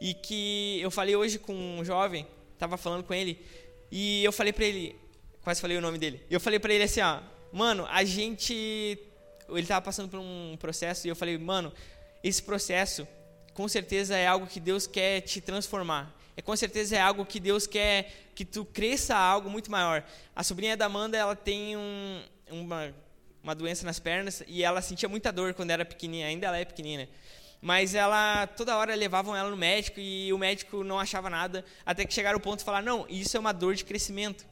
E 0.00 0.14
que 0.14 0.78
eu 0.80 0.90
falei 0.90 1.16
hoje 1.16 1.38
com 1.38 1.54
um 1.54 1.84
jovem, 1.84 2.26
estava 2.52 2.76
falando 2.76 3.02
com 3.02 3.14
ele, 3.14 3.44
e 3.90 4.22
eu 4.22 4.30
falei 4.30 4.52
para 4.52 4.66
ele, 4.66 4.94
quase 5.42 5.60
falei 5.60 5.76
o 5.76 5.80
nome 5.80 5.98
dele. 5.98 6.22
Eu 6.30 6.38
falei 6.38 6.60
para 6.60 6.72
ele 6.72 6.84
assim, 6.84 7.00
ó, 7.00 7.20
mano, 7.52 7.86
a 7.90 8.04
gente 8.04 8.98
ele 9.48 9.60
estava 9.60 9.82
passando 9.82 10.08
por 10.08 10.20
um 10.20 10.56
processo 10.58 11.06
e 11.06 11.10
eu 11.10 11.16
falei, 11.16 11.38
mano, 11.38 11.72
esse 12.22 12.42
processo 12.42 13.08
com 13.54 13.66
certeza 13.66 14.16
é 14.16 14.26
algo 14.26 14.46
que 14.46 14.60
Deus 14.60 14.86
quer 14.86 15.22
te 15.22 15.40
transformar. 15.40 16.14
É 16.36 16.42
com 16.42 16.54
certeza 16.54 16.96
é 16.96 17.00
algo 17.00 17.24
que 17.26 17.40
Deus 17.40 17.66
quer 17.66 18.30
que 18.34 18.44
tu 18.44 18.64
cresça 18.64 19.16
a 19.16 19.20
algo 19.20 19.50
muito 19.50 19.70
maior. 19.70 20.04
A 20.36 20.44
sobrinha 20.44 20.76
da 20.76 20.86
Amanda, 20.86 21.16
ela 21.16 21.34
tem 21.34 21.76
um, 21.76 22.22
uma 22.50 22.94
uma 23.42 23.54
doença 23.54 23.86
nas 23.86 23.98
pernas 23.98 24.42
e 24.46 24.62
ela 24.62 24.82
sentia 24.82 25.08
muita 25.08 25.32
dor 25.32 25.54
quando 25.54 25.70
era 25.70 25.84
pequenininha, 25.84 26.26
ainda 26.26 26.48
ela 26.48 26.58
é 26.58 26.64
pequenina. 26.64 27.08
Mas 27.60 27.94
ela 27.94 28.46
toda 28.46 28.76
hora 28.76 28.94
levavam 28.94 29.34
ela 29.34 29.50
no 29.50 29.56
médico 29.56 29.98
e 29.98 30.32
o 30.32 30.38
médico 30.38 30.84
não 30.84 30.98
achava 30.98 31.28
nada, 31.28 31.64
até 31.84 32.04
que 32.04 32.12
chegaram 32.12 32.38
o 32.38 32.42
ponto 32.42 32.58
de 32.58 32.64
falar: 32.64 32.82
"Não, 32.82 33.06
isso 33.08 33.36
é 33.36 33.40
uma 33.40 33.52
dor 33.52 33.74
de 33.74 33.84
crescimento". 33.84 34.46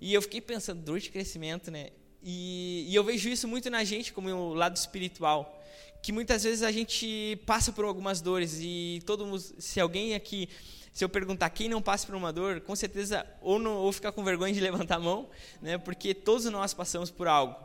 E 0.00 0.12
eu 0.12 0.22
fiquei 0.22 0.40
pensando, 0.40 0.82
dor 0.82 1.00
de 1.00 1.10
crescimento, 1.10 1.70
né? 1.70 1.90
E, 2.22 2.86
e 2.88 2.94
eu 2.94 3.02
vejo 3.02 3.28
isso 3.28 3.48
muito 3.48 3.68
na 3.68 3.82
gente 3.84 4.12
como 4.12 4.28
o 4.30 4.54
lado 4.54 4.76
espiritual, 4.76 5.60
que 6.02 6.12
muitas 6.12 6.44
vezes 6.44 6.62
a 6.62 6.70
gente 6.70 7.40
passa 7.46 7.72
por 7.72 7.84
algumas 7.84 8.20
dores 8.20 8.58
e 8.60 9.02
todo 9.04 9.26
mundo, 9.26 9.40
se 9.40 9.80
alguém 9.80 10.14
aqui 10.14 10.48
se 10.92 11.02
eu 11.02 11.08
perguntar 11.08 11.48
quem 11.50 11.68
não 11.68 11.80
passa 11.80 12.06
por 12.06 12.14
uma 12.14 12.32
dor, 12.32 12.60
com 12.60 12.76
certeza 12.76 13.26
ou 13.40 13.58
não 13.58 13.76
ou 13.76 13.90
ficar 13.92 14.12
com 14.12 14.22
vergonha 14.22 14.52
de 14.52 14.60
levantar 14.60 14.96
a 14.96 15.00
mão, 15.00 15.28
né? 15.60 15.78
Porque 15.78 16.12
todos 16.12 16.44
nós 16.46 16.74
passamos 16.74 17.10
por 17.10 17.26
algo. 17.26 17.56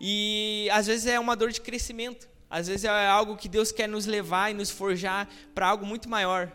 E 0.00 0.68
às 0.72 0.86
vezes 0.86 1.06
é 1.06 1.20
uma 1.20 1.36
dor 1.36 1.50
de 1.50 1.60
crescimento. 1.60 2.28
Às 2.48 2.68
vezes 2.68 2.84
é 2.84 3.06
algo 3.06 3.36
que 3.36 3.48
Deus 3.48 3.70
quer 3.70 3.86
nos 3.86 4.06
levar 4.06 4.50
e 4.50 4.54
nos 4.54 4.70
forjar 4.70 5.28
para 5.54 5.68
algo 5.68 5.84
muito 5.84 6.08
maior. 6.08 6.50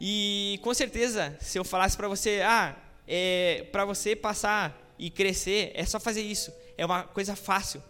E 0.00 0.60
com 0.62 0.72
certeza, 0.72 1.36
se 1.40 1.58
eu 1.58 1.64
falasse 1.64 1.96
para 1.96 2.06
você, 2.06 2.40
ah, 2.44 2.76
é, 3.06 3.66
para 3.72 3.84
você 3.84 4.14
passar 4.14 4.87
e 4.98 5.10
crescer, 5.10 5.70
é 5.74 5.84
só 5.84 6.00
fazer 6.00 6.22
isso. 6.22 6.52
É 6.76 6.84
uma 6.84 7.02
coisa 7.04 7.36
fácil. 7.36 7.82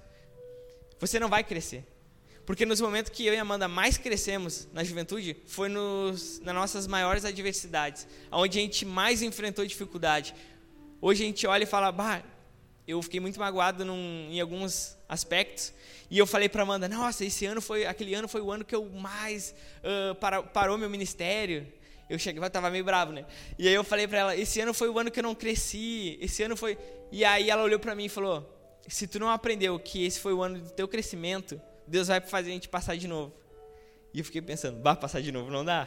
Você 1.01 1.19
não 1.19 1.29
vai 1.29 1.43
crescer. 1.45 1.85
Porque 2.45 2.65
nos 2.65 2.81
momentos 2.81 3.13
que 3.13 3.27
eu 3.27 3.35
e 3.35 3.37
Amanda 3.37 3.69
mais 3.69 3.99
crescemos 3.99 4.67
na 4.73 4.83
juventude, 4.83 5.37
foi 5.47 5.69
nos, 5.69 6.41
nas 6.41 6.55
nossas 6.55 6.87
maiores 6.87 7.25
adversidades, 7.25 8.07
onde 8.33 8.59
a 8.59 8.63
gente 8.63 8.87
mais 8.87 9.21
enfrentou 9.21 9.67
dificuldade. 9.67 10.35
Hoje 11.01 11.23
a 11.23 11.27
gente 11.27 11.47
olha 11.47 11.65
e 11.65 11.67
fala, 11.67 11.93
bah, 11.93 12.23
eu 12.87 13.03
fiquei 13.03 13.21
muito 13.21 13.39
magoado 13.39 13.85
num, 13.85 14.29
em 14.31 14.41
alguns 14.41 14.97
aspectos. 15.07 15.75
E 16.11 16.17
eu 16.17 16.27
falei 16.27 16.49
para 16.49 16.63
Amanda, 16.63 16.89
nossa, 16.89 17.23
esse 17.23 17.45
ano 17.45 17.61
foi, 17.61 17.85
aquele 17.85 18.15
ano 18.15 18.27
foi 18.27 18.41
o 18.41 18.51
ano 18.51 18.65
que 18.65 18.75
eu 18.75 18.87
mais 18.87 19.55
uh, 19.85 20.15
para, 20.15 20.43
parou 20.43 20.79
meu 20.79 20.89
ministério. 20.89 21.71
Eu 22.09 22.19
cheguei, 22.19 22.43
estava 22.43 22.71
meio 22.71 22.85
bravo, 22.85 23.13
né? 23.13 23.27
E 23.59 23.69
aí 23.69 23.75
eu 23.75 23.85
falei 23.85 24.09
para 24.09 24.19
ela, 24.19 24.37
esse 24.37 24.61
ano 24.61 24.73
foi 24.73 24.89
o 24.89 24.99
ano 24.99 25.11
que 25.11 25.21
eu 25.21 25.23
não 25.23 25.35
cresci. 25.35 26.19
Esse 26.21 26.43
ano 26.43 26.57
foi. 26.57 26.79
E 27.13 27.25
aí 27.25 27.51
ela 27.51 27.63
olhou 27.63 27.79
para 27.79 27.95
mim 27.95 28.07
e 28.07 28.09
falou, 28.09 28.59
se 28.87 29.07
tu 29.07 29.19
não 29.19 29.29
aprendeu 29.29 29.79
que 29.79 30.05
esse 30.05 30.19
foi 30.19 30.33
o 30.33 30.43
ano 30.43 30.61
do 30.61 30.71
teu 30.71 30.89
crescimento, 30.89 31.61
Deus 31.87 32.09
vai 32.09 32.21
fazer 32.21 32.51
a 32.51 32.55
gente 32.55 32.69
passar 32.69 32.97
de 32.97 33.07
novo. 33.07 33.35
E 34.15 34.21
eu 34.21 34.25
fiquei 34.25 34.41
pensando, 34.41 34.83
vai 34.83 34.97
passar 34.97 35.21
de 35.21 35.31
novo, 35.31 35.51
não 35.51 35.65
dá. 35.65 35.87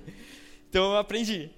então 0.68 0.92
eu 0.92 0.96
aprendi 0.96 1.50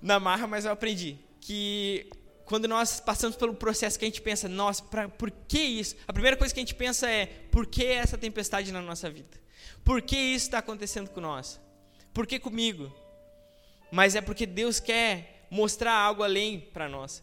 na 0.00 0.18
marra, 0.18 0.46
mas 0.46 0.64
eu 0.64 0.72
aprendi 0.72 1.18
que 1.40 2.08
quando 2.46 2.66
nós 2.66 2.98
passamos 2.98 3.36
pelo 3.36 3.52
processo 3.52 3.98
que 3.98 4.06
a 4.06 4.08
gente 4.08 4.22
pensa, 4.22 4.48
nossa, 4.48 4.82
pra, 4.84 5.06
por 5.06 5.30
que 5.30 5.58
isso? 5.58 5.94
A 6.06 6.12
primeira 6.14 6.34
coisa 6.34 6.54
que 6.54 6.60
a 6.60 6.62
gente 6.62 6.74
pensa 6.74 7.10
é, 7.10 7.26
por 7.26 7.66
que 7.66 7.84
essa 7.84 8.16
tempestade 8.16 8.72
na 8.72 8.80
nossa 8.80 9.10
vida? 9.10 9.38
Por 9.84 10.00
que 10.00 10.16
isso 10.16 10.46
está 10.46 10.58
acontecendo 10.58 11.10
com 11.10 11.20
nós? 11.20 11.60
Por 12.14 12.26
que 12.26 12.38
comigo? 12.38 12.90
Mas 13.90 14.14
é 14.14 14.20
porque 14.20 14.46
Deus 14.46 14.80
quer 14.80 15.46
mostrar 15.50 15.92
algo 15.92 16.22
além 16.22 16.60
para 16.60 16.88
nós. 16.88 17.22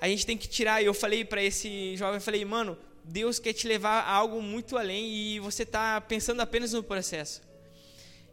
A 0.00 0.08
gente 0.08 0.24
tem 0.24 0.36
que 0.36 0.48
tirar, 0.48 0.82
eu 0.82 0.94
falei 0.94 1.24
para 1.24 1.42
esse 1.42 1.96
jovem, 1.96 2.16
eu 2.16 2.20
falei, 2.20 2.44
mano, 2.44 2.78
Deus 3.04 3.38
quer 3.38 3.52
te 3.52 3.66
levar 3.66 4.02
a 4.02 4.12
algo 4.12 4.40
muito 4.42 4.76
além 4.76 5.08
e 5.08 5.40
você 5.40 5.62
está 5.62 6.00
pensando 6.00 6.40
apenas 6.40 6.72
no 6.72 6.82
processo. 6.82 7.42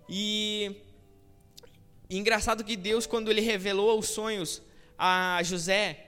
E, 0.08 0.76
e 2.10 2.18
engraçado 2.18 2.64
que 2.64 2.76
Deus, 2.76 3.08
quando 3.08 3.32
Ele 3.32 3.42
revelou 3.42 3.98
os 3.98 4.10
sonhos 4.10 4.62
a 4.98 5.42
José, 5.44 6.06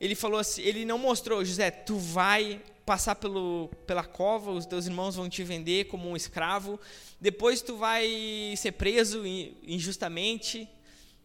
ele 0.00 0.14
falou 0.14 0.38
assim, 0.38 0.62
ele 0.62 0.84
não 0.84 0.98
mostrou, 0.98 1.44
José, 1.44 1.70
tu 1.70 1.96
vai 1.96 2.62
passar 2.86 3.16
pelo, 3.16 3.68
pela 3.84 4.04
cova, 4.04 4.52
os 4.52 4.64
teus 4.64 4.86
irmãos 4.86 5.16
vão 5.16 5.28
te 5.28 5.42
vender 5.42 5.86
como 5.86 6.08
um 6.08 6.16
escravo, 6.16 6.80
depois 7.20 7.60
tu 7.60 7.76
vai 7.76 8.54
ser 8.56 8.72
preso 8.72 9.26
injustamente, 9.26 10.68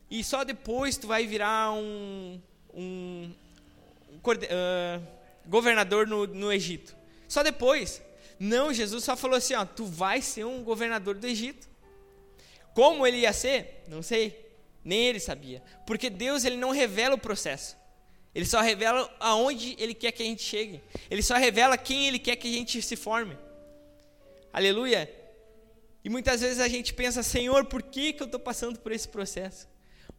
e 0.09 0.23
só 0.23 0.43
depois 0.43 0.97
tu 0.97 1.07
vai 1.07 1.27
virar 1.27 1.71
um, 1.73 2.41
um, 2.73 3.31
um 4.09 4.17
uh, 4.17 5.07
governador 5.45 6.07
no, 6.07 6.25
no 6.25 6.51
Egito. 6.51 6.95
Só 7.27 7.43
depois. 7.43 8.01
Não, 8.39 8.73
Jesus 8.73 9.03
só 9.03 9.15
falou 9.15 9.37
assim, 9.37 9.53
ó, 9.53 9.63
tu 9.63 9.85
vai 9.85 10.19
ser 10.21 10.45
um 10.45 10.63
governador 10.63 11.15
do 11.15 11.27
Egito. 11.27 11.69
Como 12.73 13.05
ele 13.05 13.17
ia 13.17 13.31
ser? 13.31 13.83
Não 13.87 14.01
sei. 14.01 14.51
Nem 14.83 15.05
ele 15.05 15.19
sabia. 15.19 15.61
Porque 15.85 16.09
Deus 16.09 16.43
ele 16.43 16.57
não 16.57 16.71
revela 16.71 17.15
o 17.15 17.19
processo. 17.19 17.77
Ele 18.33 18.45
só 18.45 18.61
revela 18.61 19.13
aonde 19.19 19.75
ele 19.77 19.93
quer 19.93 20.11
que 20.11 20.23
a 20.23 20.25
gente 20.25 20.41
chegue. 20.41 20.81
Ele 21.09 21.21
só 21.21 21.35
revela 21.35 21.77
quem 21.77 22.07
ele 22.07 22.19
quer 22.19 22.35
que 22.37 22.47
a 22.47 22.57
gente 22.57 22.81
se 22.81 22.95
forme. 22.95 23.37
Aleluia. 24.53 25.09
E 26.03 26.09
muitas 26.09 26.41
vezes 26.41 26.59
a 26.59 26.67
gente 26.67 26.93
pensa, 26.93 27.21
Senhor, 27.21 27.65
por 27.65 27.83
que, 27.83 28.13
que 28.13 28.23
eu 28.23 28.25
estou 28.25 28.39
passando 28.39 28.79
por 28.79 28.91
esse 28.91 29.07
processo? 29.07 29.67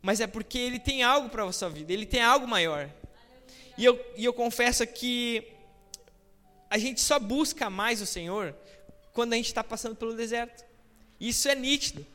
Mas 0.00 0.20
é 0.20 0.26
porque 0.26 0.58
Ele 0.58 0.78
tem 0.78 1.02
algo 1.02 1.28
para 1.28 1.44
a 1.44 1.52
sua 1.52 1.68
vida, 1.68 1.92
Ele 1.92 2.06
tem 2.06 2.20
algo 2.20 2.46
maior. 2.46 2.88
E 3.76 3.84
eu, 3.84 3.98
e 4.16 4.24
eu 4.24 4.32
confesso 4.32 4.86
que 4.86 5.46
a 6.68 6.78
gente 6.78 7.00
só 7.00 7.18
busca 7.18 7.68
mais 7.68 8.00
o 8.00 8.06
Senhor 8.06 8.54
quando 9.12 9.32
a 9.32 9.36
gente 9.36 9.46
está 9.46 9.64
passando 9.64 9.96
pelo 9.96 10.14
deserto. 10.14 10.64
Isso 11.20 11.48
é 11.48 11.54
nítido. 11.54 12.06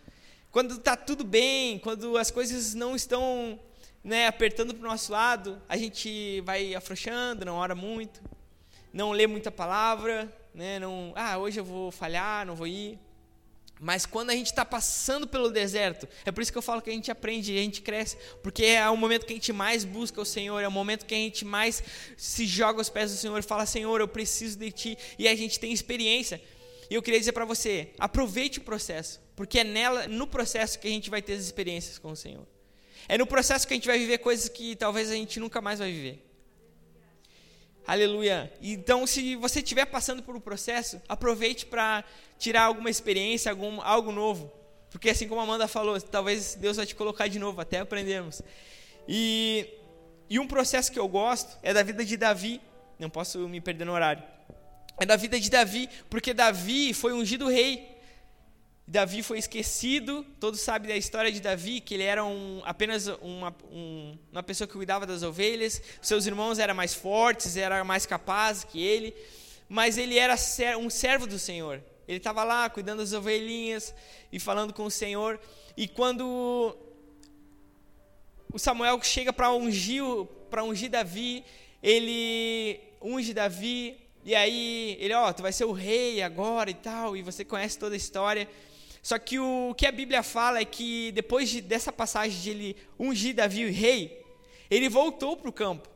Quando 0.51 0.75
está 0.75 0.95
tudo 0.95 1.23
bem, 1.23 1.77
quando 1.79 2.17
as 2.17 2.31
coisas 2.31 2.73
não 2.73 2.95
estão 2.95 3.59
né, 4.07 4.25
apertando 4.25 4.73
para 4.73 4.87
o 4.87 4.89
nosso 4.89 5.11
lado, 5.11 5.61
a 5.67 5.75
gente 5.75 6.39
vai 6.45 6.73
afrouxando, 6.73 7.43
não 7.43 7.55
ora 7.55 7.75
muito, 7.75 8.21
não 8.93 9.11
lê 9.11 9.27
muita 9.27 9.51
palavra, 9.51 10.33
né, 10.53 10.79
não, 10.79 11.11
ah, 11.13 11.37
hoje 11.37 11.59
eu 11.59 11.65
vou 11.65 11.91
falhar, 11.91 12.45
não 12.45 12.55
vou 12.55 12.67
ir. 12.67 12.97
Mas 13.81 14.05
quando 14.05 14.29
a 14.29 14.33
gente 14.33 14.45
está 14.45 14.63
passando 14.63 15.27
pelo 15.27 15.51
deserto, 15.51 16.07
é 16.25 16.31
por 16.31 16.41
isso 16.41 16.53
que 16.53 16.57
eu 16.57 16.61
falo 16.61 16.81
que 16.81 16.89
a 16.89 16.93
gente 16.93 17.11
aprende, 17.11 17.51
a 17.51 17.61
gente 17.61 17.81
cresce, 17.81 18.17
porque 18.41 18.63
é 18.63 18.89
o 18.89 18.95
momento 18.95 19.25
que 19.25 19.33
a 19.33 19.35
gente 19.35 19.51
mais 19.51 19.83
busca 19.83 20.21
o 20.21 20.25
Senhor, 20.25 20.61
é 20.61 20.67
o 20.69 20.71
momento 20.71 21.05
que 21.05 21.13
a 21.13 21.17
gente 21.17 21.43
mais 21.43 21.83
se 22.15 22.45
joga 22.45 22.79
aos 22.79 22.89
pés 22.89 23.11
do 23.11 23.17
Senhor 23.17 23.37
e 23.37 23.43
fala: 23.43 23.65
Senhor, 23.65 23.99
eu 23.99 24.07
preciso 24.07 24.57
de 24.57 24.71
Ti, 24.71 24.97
e 25.19 25.27
a 25.27 25.35
gente 25.35 25.59
tem 25.59 25.73
experiência. 25.73 26.41
E 26.89 26.95
eu 26.95 27.03
queria 27.03 27.19
dizer 27.19 27.33
para 27.33 27.45
você: 27.45 27.89
aproveite 27.99 28.57
o 28.57 28.63
processo, 28.63 29.19
porque 29.35 29.59
é 29.59 29.63
nela, 29.65 30.07
no 30.07 30.25
processo 30.25 30.79
que 30.79 30.87
a 30.87 30.91
gente 30.91 31.09
vai 31.09 31.21
ter 31.21 31.33
as 31.33 31.41
experiências 31.41 31.99
com 31.99 32.13
o 32.13 32.15
Senhor. 32.15 32.47
É 33.07 33.17
no 33.17 33.25
processo 33.25 33.67
que 33.67 33.73
a 33.73 33.77
gente 33.77 33.87
vai 33.87 33.97
viver 33.97 34.17
coisas 34.19 34.49
que 34.49 34.75
talvez 34.75 35.09
a 35.09 35.13
gente 35.13 35.39
nunca 35.39 35.61
mais 35.61 35.79
vai 35.79 35.91
viver. 35.91 36.23
Aleluia. 37.85 38.51
Então, 38.61 39.07
se 39.07 39.35
você 39.35 39.59
estiver 39.59 39.85
passando 39.85 40.21
por 40.21 40.35
um 40.35 40.39
processo, 40.39 41.01
aproveite 41.07 41.65
para 41.65 42.03
tirar 42.37 42.63
alguma 42.63 42.89
experiência, 42.89 43.49
algum, 43.49 43.81
algo 43.81 44.11
novo. 44.11 44.51
Porque 44.89 45.09
assim 45.09 45.27
como 45.27 45.39
a 45.39 45.43
Amanda 45.43 45.67
falou, 45.67 45.99
talvez 46.01 46.55
Deus 46.55 46.77
vai 46.77 46.85
te 46.85 46.95
colocar 46.95 47.27
de 47.27 47.39
novo, 47.39 47.61
até 47.61 47.79
aprendemos. 47.79 48.41
E, 49.07 49.69
e 50.29 50.37
um 50.37 50.47
processo 50.47 50.91
que 50.91 50.99
eu 50.99 51.07
gosto 51.07 51.57
é 51.63 51.73
da 51.73 51.83
vida 51.83 52.03
de 52.03 52.17
Davi. 52.17 52.59
Não 52.99 53.09
posso 53.09 53.47
me 53.47 53.61
perder 53.61 53.85
no 53.85 53.93
horário 53.93 54.23
é 54.97 55.05
da 55.05 55.15
vida 55.15 55.39
de 55.39 55.49
Davi, 55.49 55.89
porque 56.09 56.33
Davi 56.33 56.93
foi 56.93 57.13
ungido 57.13 57.47
rei. 57.47 57.96
Davi 58.89 59.21
foi 59.21 59.37
esquecido, 59.37 60.25
todos 60.39 60.61
sabem 60.61 60.87
da 60.87 60.95
história 60.95 61.29
de 61.29 61.41
Davi, 61.41 61.81
que 61.81 61.93
ele 61.93 62.03
era 62.03 62.23
um, 62.23 62.61
apenas 62.63 63.07
uma, 63.21 63.53
um, 63.69 64.17
uma 64.31 64.41
pessoa 64.41 64.65
que 64.65 64.73
cuidava 64.73 65.05
das 65.05 65.23
ovelhas, 65.23 65.81
seus 66.01 66.25
irmãos 66.25 66.57
eram 66.57 66.73
mais 66.73 66.93
fortes, 66.93 67.57
era 67.57 67.83
mais 67.83 68.05
capazes 68.05 68.63
que 68.63 68.81
ele, 68.81 69.13
mas 69.67 69.97
ele 69.97 70.17
era 70.17 70.37
um 70.79 70.89
servo 70.89 71.27
do 71.27 71.37
Senhor. 71.37 71.83
Ele 72.07 72.17
estava 72.17 72.45
lá 72.45 72.69
cuidando 72.69 72.99
das 72.99 73.11
ovelhinhas 73.11 73.93
e 74.31 74.39
falando 74.39 74.73
com 74.73 74.85
o 74.85 74.91
Senhor. 74.91 75.37
E 75.75 75.85
quando 75.89 76.77
o 78.53 78.57
Samuel 78.57 79.01
chega 79.03 79.33
para 79.33 79.51
ungir, 79.51 80.01
ungir 80.63 80.89
Davi, 80.89 81.43
ele 81.83 82.79
unge 83.01 83.33
Davi 83.33 83.97
e 84.23 84.33
aí 84.33 84.97
ele, 85.01 85.13
ó, 85.13 85.27
oh, 85.27 85.33
tu 85.33 85.41
vai 85.41 85.51
ser 85.51 85.65
o 85.65 85.73
rei 85.73 86.21
agora 86.21 86.69
e 86.69 86.73
tal, 86.73 87.17
e 87.17 87.21
você 87.21 87.43
conhece 87.43 87.77
toda 87.77 87.93
a 87.93 87.97
história. 87.97 88.47
Só 89.07 89.17
que 89.17 89.39
o 89.39 89.73
que 89.73 89.85
a 89.85 89.91
Bíblia 89.93 90.21
fala 90.21 90.59
é 90.59 90.65
que 90.65 91.13
depois 91.13 91.47
de, 91.47 91.61
dessa 91.61 91.93
passagem 91.93 92.41
de 92.41 92.49
ele 92.49 92.77
ungir 92.99 93.33
Davi 93.33 93.63
o 93.63 93.71
rei, 93.71 94.21
ele 94.69 94.89
voltou 94.89 95.37
para 95.37 95.47
o 95.47 95.53
campo 95.53 95.87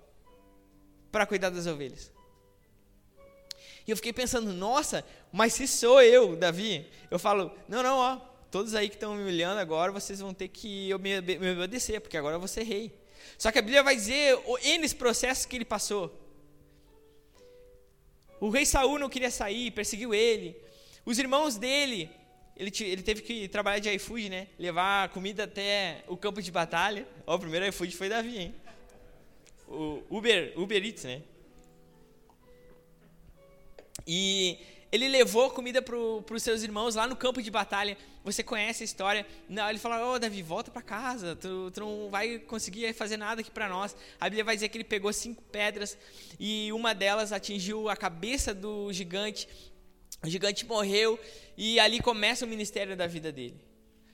para 1.12 1.26
cuidar 1.26 1.50
das 1.50 1.68
ovelhas. 1.68 2.10
E 3.86 3.92
eu 3.92 3.98
fiquei 3.98 4.14
pensando, 4.14 4.54
nossa, 4.54 5.06
mas 5.30 5.52
se 5.52 5.68
sou 5.68 6.02
eu, 6.02 6.38
Davi, 6.38 6.88
eu 7.12 7.20
falo, 7.20 7.52
não, 7.68 7.84
não, 7.84 7.98
ó, 7.98 8.16
todos 8.50 8.74
aí 8.76 8.88
que 8.88 8.96
estão 8.96 9.14
me 9.14 9.26
olhando 9.26 9.58
agora, 9.58 9.92
vocês 9.92 10.22
vão 10.22 10.34
ter 10.34 10.48
que 10.48 10.98
me, 11.00 11.20
me 11.20 11.52
obedecer, 11.52 12.00
porque 12.00 12.16
agora 12.16 12.38
eu 12.38 12.40
vou 12.40 12.48
ser 12.48 12.64
rei. 12.64 12.98
Só 13.38 13.52
que 13.52 13.60
a 13.60 13.62
Bíblia 13.62 13.84
vai 13.84 13.94
dizer 13.94 14.40
N 14.64 14.90
processos 14.94 15.46
que 15.46 15.58
ele 15.58 15.66
passou. 15.66 16.18
O 18.40 18.50
rei 18.50 18.66
Saul 18.66 18.98
não 18.98 19.10
queria 19.10 19.30
sair, 19.30 19.70
perseguiu 19.72 20.14
ele. 20.14 20.56
Os 21.06 21.20
irmãos 21.20 21.58
dele, 21.58 22.10
ele, 22.62 22.72
ele 22.82 23.02
teve 23.02 23.24
que 23.24 23.48
trabalhar 23.48 23.80
de 23.80 23.90
iFood, 23.90 24.30
né? 24.30 24.48
Levar 24.60 25.10
comida 25.10 25.46
até 25.46 26.04
o 26.08 26.16
campo 26.16 26.40
de 26.44 26.52
batalha. 26.52 27.08
Ó, 27.26 27.36
o 27.36 27.40
primeiro 27.40 27.66
iFood 27.66 27.98
foi 27.98 28.08
Davi, 28.08 28.38
hein? 28.38 28.56
O 29.68 30.04
Uber, 30.12 30.54
Uber 30.56 30.86
Eats, 30.86 31.06
né? 31.06 31.24
E 34.06 34.60
ele 34.92 35.08
levou 35.08 35.50
comida 35.50 35.82
para 35.82 35.96
os 35.98 36.44
seus 36.44 36.62
irmãos 36.62 36.94
lá 36.94 37.08
no 37.08 37.16
campo 37.16 37.42
de 37.42 37.50
batalha. 37.50 37.98
Você 38.24 38.44
conhece 38.44 38.84
a 38.84 38.86
história? 38.86 39.26
Não, 39.50 39.68
ele 39.68 39.80
fala: 39.80 40.06
Ô 40.06 40.14
oh, 40.14 40.20
Davi, 40.20 40.44
volta 40.44 40.70
para 40.70 40.84
casa. 40.84 41.36
Tu, 41.36 41.72
tu, 41.72 41.80
não 41.80 42.10
vai 42.12 42.38
conseguir 42.38 42.94
fazer 42.94 43.18
nada 43.18 43.42
aqui 43.42 43.50
para 43.50 43.68
nós. 43.68 43.96
A 44.20 44.26
Bíblia 44.26 44.44
vai 44.44 44.56
dizer 44.56 44.70
que 44.70 44.78
ele 44.78 44.84
pegou 44.84 45.12
cinco 45.12 45.42
pedras 45.44 45.98
e 46.40 46.72
uma 46.74 46.94
delas 46.94 47.32
atingiu 47.32 47.90
a 47.90 47.96
cabeça 47.96 48.54
do 48.54 48.94
gigante. 48.94 49.50
O 50.24 50.30
gigante 50.30 50.66
morreu 50.66 51.20
e 51.58 51.80
ali 51.80 52.00
começa 52.00 52.46
o 52.46 52.48
ministério 52.48 52.96
da 52.96 53.08
vida 53.08 53.32
dele. 53.32 53.60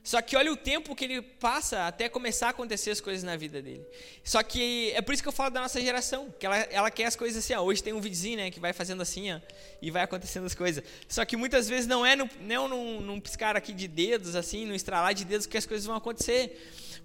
Só 0.08 0.22
que 0.22 0.38
olha 0.38 0.50
o 0.54 0.56
tempo 0.56 0.96
que 0.96 1.04
ele 1.04 1.22
passa 1.22 1.86
até 1.86 2.08
começar 2.08 2.48
a 2.48 2.50
acontecer 2.52 2.92
as 2.92 3.02
coisas 3.02 3.24
na 3.24 3.36
vida 3.36 3.62
dele. 3.62 3.86
Só 4.24 4.42
que 4.42 4.90
é 4.92 5.02
por 5.02 5.14
isso 5.14 5.22
que 5.22 5.28
eu 5.28 5.34
falo 5.34 5.50
da 5.50 5.60
nossa 5.60 5.82
geração, 5.82 6.34
que 6.40 6.46
ela, 6.46 6.56
ela 6.56 6.90
quer 6.90 7.08
as 7.08 7.16
coisas 7.18 7.44
assim, 7.44 7.54
ó, 7.54 7.62
hoje 7.62 7.84
tem 7.84 7.92
um 7.92 8.00
vizinho, 8.00 8.38
né, 8.38 8.50
que 8.50 8.58
vai 8.58 8.72
fazendo 8.72 9.02
assim, 9.02 9.34
ó, 9.34 9.42
e 9.82 9.92
vai 9.92 10.04
acontecendo 10.04 10.46
as 10.46 10.56
coisas. 10.56 10.82
Só 11.10 11.26
que 11.26 11.36
muitas 11.36 11.68
vezes 11.68 11.88
não 11.88 12.06
é 12.06 12.16
no, 12.16 12.30
não 12.40 12.70
num, 12.70 13.02
num 13.02 13.20
piscar 13.20 13.58
aqui 13.58 13.74
de 13.74 13.86
dedos, 13.86 14.34
assim, 14.34 14.66
no 14.66 14.74
estralar 14.74 15.14
de 15.14 15.26
dedos 15.26 15.46
que 15.46 15.58
as 15.58 15.66
coisas 15.66 15.86
vão 15.86 15.98
acontecer. 15.98 16.58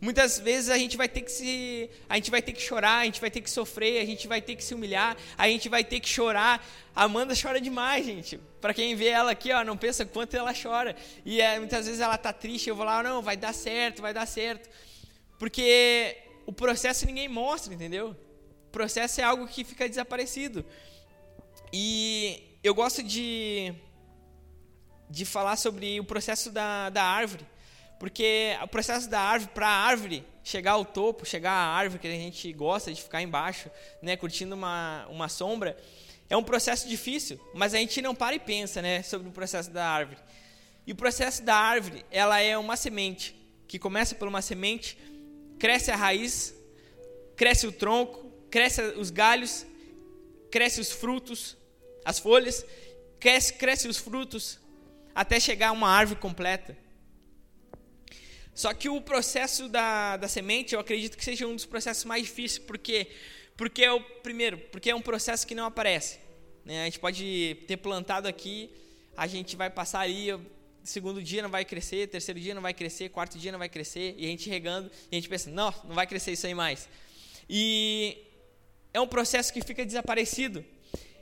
Muitas 0.03 0.37
vezes 0.41 0.69
a 0.69 0.77
gente 0.77 0.97
vai 0.97 1.09
ter 1.09 1.21
que 1.21 1.31
se, 1.31 1.89
a 2.09 2.17
gente 2.17 2.29
vai 2.29 2.43
ter 2.43 2.53
que 2.53 2.61
chorar, 2.61 2.99
a 2.99 3.05
gente 3.05 3.21
vai 3.21 3.31
ter 3.31 3.41
que 3.41 3.49
sofrer, 3.49 4.03
a 4.03 4.05
gente 4.05 4.27
vai 4.27 4.43
ter 4.43 4.57
que 4.57 4.65
se 4.65 4.75
humilhar, 4.75 5.17
a 5.39 5.47
gente 5.47 5.69
vai 5.69 5.85
ter 5.85 6.01
que 6.01 6.09
chorar. 6.09 6.61
A 6.93 7.05
Amanda 7.05 7.35
chora 7.41 7.61
demais, 7.61 8.05
gente. 8.05 8.37
Para 8.61 8.75
quem 8.75 8.97
vê 8.97 9.07
ela 9.07 9.31
aqui, 9.31 9.53
ó, 9.53 9.63
não 9.63 9.77
pensa 9.77 10.05
quanto 10.05 10.37
ela 10.37 10.53
chora. 10.53 10.97
E 11.25 11.41
é, 11.41 11.57
muitas 11.57 11.87
vezes 11.87 12.01
ela 12.01 12.19
tá 12.19 12.33
triste, 12.33 12.69
eu 12.69 12.75
vou 12.75 12.85
lá, 12.85 13.01
não, 13.01 13.23
vai 13.23 13.37
dar 13.37 13.55
certo, 13.55 14.03
vai 14.03 14.13
dar 14.13 14.27
certo. 14.27 14.69
Porque 15.39 16.17
o 16.47 16.53
processo 16.53 17.07
ninguém 17.07 17.29
mostra, 17.29 17.73
entendeu? 17.73 18.17
O 18.67 18.73
processo 18.73 19.21
é 19.21 19.25
algo 19.25 19.47
que 19.47 19.63
fica 19.63 19.89
desaparecido. 19.89 20.65
E 21.73 22.43
eu 22.65 22.75
gosto 22.75 23.05
de 23.05 23.73
de 25.09 25.27
falar 25.27 25.57
sobre 25.57 26.01
o 26.01 26.05
processo 26.05 26.51
da, 26.51 26.89
da 26.89 27.05
árvore. 27.05 27.47
Porque 28.03 28.59
o 28.61 28.67
processo 28.67 29.09
da 29.09 29.21
árvore, 29.21 29.53
para 29.55 29.69
a 29.69 29.87
árvore 29.87 30.25
chegar 30.43 30.73
ao 30.73 30.85
topo, 30.85 31.25
chegar 31.25 31.53
à 31.53 31.69
árvore 31.69 32.01
que 32.01 32.09
a 32.09 32.11
gente 32.11 32.53
gosta 32.53 32.93
de 32.93 33.01
ficar 33.01 33.23
embaixo, 33.23 33.71
né, 34.03 34.17
curtindo 34.17 34.57
uma, 34.57 35.07
uma 35.09 35.29
sombra, 35.29 35.77
é 36.29 36.37
um 36.37 36.43
processo 36.43 36.89
difícil, 36.89 37.39
mas 37.55 37.75
a 37.75 37.79
gente 37.79 38.03
não 38.03 38.13
para 38.13 38.35
e 38.35 38.41
pensa 38.41 38.83
né, 38.83 39.05
sobre 39.05 39.29
o 39.29 39.31
processo 39.31 39.71
da 39.71 39.89
árvore. 39.89 40.19
E 40.85 40.91
o 40.91 40.97
processo 40.97 41.45
da 41.45 41.55
árvore, 41.55 42.05
ela 42.11 42.41
é 42.41 42.59
uma 42.59 42.75
semente, 42.77 43.37
que 43.69 43.79
começa 43.79 44.17
por 44.17 44.27
uma 44.27 44.43
semente, 44.43 44.99
cresce 45.57 45.93
a 45.93 45.95
raiz, 45.95 46.53
cresce 47.37 47.69
o 47.69 47.71
tronco, 47.71 48.33
cresce 48.51 48.83
os 48.97 49.11
galhos, 49.11 49.65
cresce 50.51 50.81
os 50.81 50.91
frutos, 50.91 51.57
as 52.05 52.19
folhas, 52.19 52.67
cresce, 53.21 53.53
cresce 53.53 53.87
os 53.87 53.97
frutos, 53.97 54.59
até 55.15 55.39
chegar 55.39 55.69
a 55.69 55.73
uma 55.73 55.89
árvore 55.89 56.19
completa. 56.19 56.77
Só 58.55 58.75
que 58.75 58.89
o 58.89 59.01
processo 59.01 59.69
da, 59.69 60.17
da 60.17 60.29
semente, 60.29 60.75
eu 60.75 60.81
acredito 60.81 61.17
que 61.17 61.25
seja 61.25 61.47
um 61.47 61.55
dos 61.55 61.65
processos 61.65 62.05
mais 62.05 62.25
difíceis, 62.25 62.59
porque 62.59 63.09
porque 63.57 63.85
é 63.85 63.93
o 63.93 64.01
primeiro, 64.01 64.59
porque 64.59 64.91
é 64.91 64.95
um 64.95 65.01
processo 65.01 65.47
que 65.47 65.55
não 65.55 65.67
aparece. 65.67 66.19
Né? 66.65 66.83
A 66.83 66.85
gente 66.87 66.99
pode 66.99 67.59
ter 67.67 67.77
plantado 67.77 68.27
aqui, 68.27 68.71
a 69.17 69.27
gente 69.27 69.57
vai 69.57 69.71
passar 69.71 70.01
ali, 70.01 70.29
segundo 70.83 71.23
dia 71.23 71.43
não 71.43 71.51
vai 71.51 71.65
crescer, 71.65 72.09
terceiro 72.09 72.41
dia 72.41 72.55
não 72.55 72.63
vai 72.63 72.75
crescer, 72.75 73.11
quarto 73.11 73.39
dia 73.39 73.53
não 73.53 73.59
vai 73.59 73.69
crescer, 73.69 74.15
e 74.19 74.25
a 74.25 74.29
gente 74.29 74.49
regando, 74.49 74.91
e 75.11 75.15
a 75.15 75.15
gente 75.17 75.29
pensa, 75.29 75.51
não, 75.51 75.73
não 75.85 75.95
vai 75.95 76.07
crescer 76.07 76.33
isso 76.33 76.47
aí 76.47 76.55
mais. 76.55 76.89
E 77.49 78.19
é 78.93 79.01
um 79.01 79.07
processo 79.07 79.53
que 79.53 79.61
fica 79.61 79.85
desaparecido. 79.85 80.65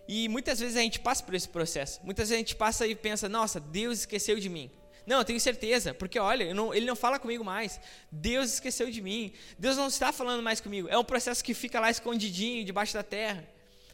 E 0.08 0.28
muitas 0.28 0.58
vezes 0.58 0.76
a 0.76 0.80
gente 0.80 0.98
passa 0.98 1.22
por 1.22 1.34
esse 1.34 1.48
processo. 1.48 2.00
Muitas 2.02 2.28
vezes 2.28 2.36
a 2.36 2.46
gente 2.46 2.56
passa 2.56 2.86
e 2.86 2.94
pensa, 2.94 3.28
nossa, 3.28 3.60
Deus 3.60 4.00
esqueceu 4.00 4.38
de 4.38 4.48
mim. 4.48 4.70
Não, 5.06 5.18
eu 5.18 5.24
tenho 5.24 5.40
certeza, 5.40 5.94
porque 5.94 6.18
olha, 6.18 6.52
não, 6.54 6.74
ele 6.74 6.86
não 6.86 6.96
fala 6.96 7.18
comigo 7.18 7.44
mais. 7.44 7.80
Deus 8.10 8.54
esqueceu 8.54 8.90
de 8.90 9.00
mim. 9.00 9.32
Deus 9.58 9.76
não 9.76 9.88
está 9.88 10.12
falando 10.12 10.42
mais 10.42 10.60
comigo. 10.60 10.88
É 10.88 10.98
um 10.98 11.04
processo 11.04 11.42
que 11.42 11.54
fica 11.54 11.80
lá 11.80 11.90
escondidinho, 11.90 12.64
debaixo 12.64 12.94
da 12.94 13.02
terra. 13.02 13.48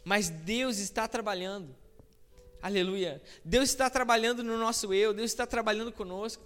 Mas 0.04 0.28
Deus 0.28 0.78
está 0.78 1.08
trabalhando. 1.08 1.74
Aleluia. 2.60 3.22
Deus 3.44 3.68
está 3.68 3.88
trabalhando 3.88 4.42
no 4.42 4.58
nosso 4.58 4.92
eu, 4.92 5.14
Deus 5.14 5.30
está 5.30 5.46
trabalhando 5.46 5.92
conosco. 5.92 6.42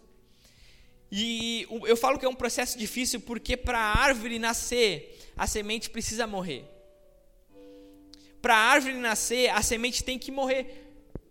E 1.10 1.66
eu 1.86 1.96
falo 1.96 2.18
que 2.18 2.24
é 2.24 2.28
um 2.28 2.34
processo 2.34 2.78
difícil 2.78 3.20
porque 3.20 3.56
para 3.56 3.78
a 3.78 3.98
árvore 3.98 4.38
nascer, 4.38 5.18
a 5.36 5.46
semente 5.46 5.90
precisa 5.90 6.26
morrer. 6.26 6.64
Para 8.40 8.54
a 8.54 8.58
árvore 8.58 8.94
nascer, 8.94 9.50
a 9.50 9.62
semente 9.62 10.04
tem 10.04 10.18
que 10.18 10.30
morrer. 10.30 10.89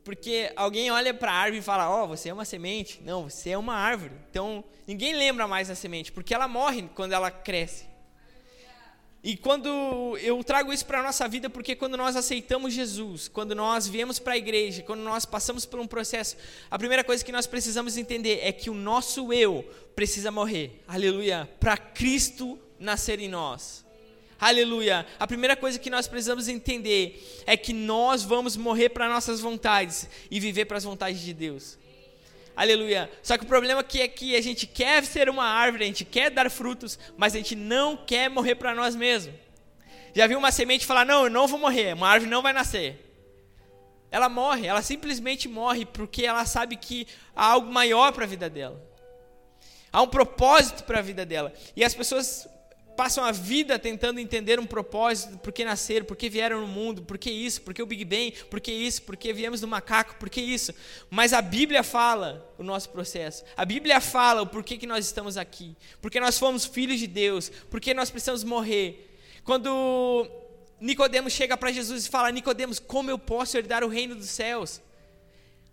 Porque 0.10 0.52
alguém 0.56 0.90
olha 0.90 1.14
para 1.14 1.32
a 1.32 1.36
árvore 1.36 1.60
e 1.60 1.62
fala: 1.62 1.88
Ó, 1.88 2.04
oh, 2.04 2.08
você 2.08 2.30
é 2.30 2.34
uma 2.34 2.44
semente. 2.44 3.00
Não, 3.06 3.30
você 3.30 3.52
é 3.52 3.58
uma 3.60 3.76
árvore. 3.76 4.12
Então, 4.32 4.64
ninguém 4.88 5.14
lembra 5.14 5.48
mais 5.48 5.68
da 5.68 5.76
semente, 5.76 6.12
porque 6.12 6.34
ela 6.34 6.48
morre 6.48 6.90
quando 6.96 7.14
ela 7.14 7.30
cresce. 7.30 7.86
E 9.24 9.38
quando 9.38 10.18
eu 10.20 10.44
trago 10.44 10.74
isso 10.74 10.84
para 10.84 11.02
a 11.02 11.04
nossa 11.04 11.28
vida, 11.28 11.48
porque 11.48 11.76
quando 11.76 11.96
nós 11.96 12.16
aceitamos 12.16 12.74
Jesus, 12.74 13.28
quando 13.28 13.54
nós 13.54 13.88
viemos 13.88 14.18
para 14.18 14.34
a 14.34 14.38
igreja, 14.38 14.82
quando 14.82 15.02
nós 15.02 15.28
passamos 15.28 15.64
por 15.64 15.80
um 15.80 15.86
processo, 15.86 16.36
a 16.72 16.80
primeira 16.80 17.04
coisa 17.04 17.24
que 17.24 17.32
nós 17.32 17.46
precisamos 17.46 17.96
entender 17.96 18.40
é 18.42 18.52
que 18.52 18.72
o 18.72 18.74
nosso 18.74 19.32
eu 19.32 19.64
precisa 19.96 20.32
morrer. 20.32 20.84
Aleluia. 20.88 21.48
Para 21.60 21.78
Cristo 21.78 22.58
nascer 22.80 23.20
em 23.20 23.28
nós. 23.28 23.86
Aleluia. 24.40 25.06
A 25.20 25.28
primeira 25.28 25.56
coisa 25.56 25.78
que 25.78 25.90
nós 25.90 26.08
precisamos 26.08 26.48
entender 26.48 27.44
é 27.46 27.58
que 27.58 27.74
nós 27.74 28.24
vamos 28.24 28.56
morrer 28.56 28.90
para 28.90 29.10
nossas 29.10 29.42
vontades 29.42 30.08
e 30.32 30.40
viver 30.40 30.64
para 30.66 30.78
as 30.78 30.86
vontades 30.86 31.20
de 31.20 31.34
Deus. 31.34 31.78
Aleluia. 32.56 33.12
Só 33.22 33.38
que 33.38 33.44
o 33.44 33.48
problema 33.48 33.82
aqui 33.82 34.02
é 34.02 34.08
que 34.08 34.36
a 34.38 34.42
gente 34.42 34.66
quer 34.66 35.04
ser 35.04 35.30
uma 35.30 35.44
árvore, 35.44 35.84
a 35.84 35.88
gente 35.88 36.06
quer 36.06 36.30
dar 36.30 36.50
frutos, 36.50 36.98
mas 37.18 37.34
a 37.34 37.38
gente 37.38 37.54
não 37.54 37.98
quer 37.98 38.30
morrer 38.30 38.56
para 38.56 38.74
nós 38.74 38.96
mesmos. 38.96 39.36
Já 40.14 40.26
viu 40.26 40.38
uma 40.38 40.52
semente 40.52 40.86
falar: 40.86 41.06
Não, 41.06 41.26
eu 41.26 41.30
não 41.30 41.48
vou 41.48 41.60
morrer, 41.60 41.94
uma 41.94 42.08
árvore 42.08 42.32
não 42.32 42.42
vai 42.42 42.54
nascer. 42.54 43.06
Ela 44.12 44.30
morre, 44.30 44.68
ela 44.68 44.82
simplesmente 44.82 45.48
morre 45.48 45.86
porque 45.86 46.26
ela 46.26 46.46
sabe 46.46 46.78
que 46.78 47.06
há 47.36 47.46
algo 47.46 47.72
maior 47.72 48.12
para 48.12 48.24
a 48.24 48.28
vida 48.28 48.50
dela. 48.50 48.82
Há 49.92 50.02
um 50.02 50.08
propósito 50.08 50.84
para 50.84 51.00
a 51.00 51.02
vida 51.02 51.26
dela. 51.26 51.54
E 51.76 51.84
as 51.84 51.94
pessoas 51.94 52.48
passam 53.00 53.24
a 53.24 53.32
vida 53.32 53.80
tentando 53.80 54.20
entender 54.20 54.60
um 54.60 54.66
propósito, 54.66 55.38
por 55.38 55.54
que 55.54 55.64
nasceram, 55.64 56.06
por 56.06 56.18
que 56.18 56.30
vieram 56.30 56.60
no 56.60 56.68
mundo, 56.68 57.02
por 57.02 57.18
que 57.18 57.32
isso, 57.32 57.62
por 57.62 57.74
que 57.74 57.82
o 57.82 57.86
Big 57.86 58.04
Bang, 58.04 58.34
por 58.50 58.60
que 58.60 58.74
isso, 58.74 59.04
por 59.04 59.16
que 59.16 59.32
viemos 59.32 59.62
do 59.62 59.70
macaco, 59.70 60.16
por 60.16 60.30
que 60.30 60.42
isso. 60.42 60.74
Mas 61.10 61.32
a 61.32 61.42
Bíblia 61.42 61.82
fala 61.82 62.54
o 62.58 62.64
nosso 62.64 62.90
processo. 62.90 63.46
A 63.56 63.64
Bíblia 63.64 64.02
fala 64.02 64.42
o 64.42 64.46
porquê 64.46 64.78
que 64.78 64.86
nós 64.86 65.06
estamos 65.06 65.38
aqui. 65.38 65.78
Porque 66.02 66.20
nós 66.20 66.38
fomos 66.38 66.66
filhos 66.66 67.00
de 67.00 67.08
Deus, 67.08 67.50
porque 67.70 67.94
nós 67.94 68.12
precisamos 68.12 68.44
morrer. 68.44 69.18
Quando 69.46 70.30
Nicodemos 70.82 71.32
chega 71.32 71.56
para 71.56 71.72
Jesus 71.72 72.06
e 72.06 72.10
fala: 72.10 72.30
"Nicodemos, 72.34 72.80
como 72.80 73.10
eu 73.10 73.18
posso 73.18 73.56
herdar 73.56 73.82
o 73.82 73.88
reino 73.88 74.14
dos 74.14 74.30
céus?" 74.30 74.82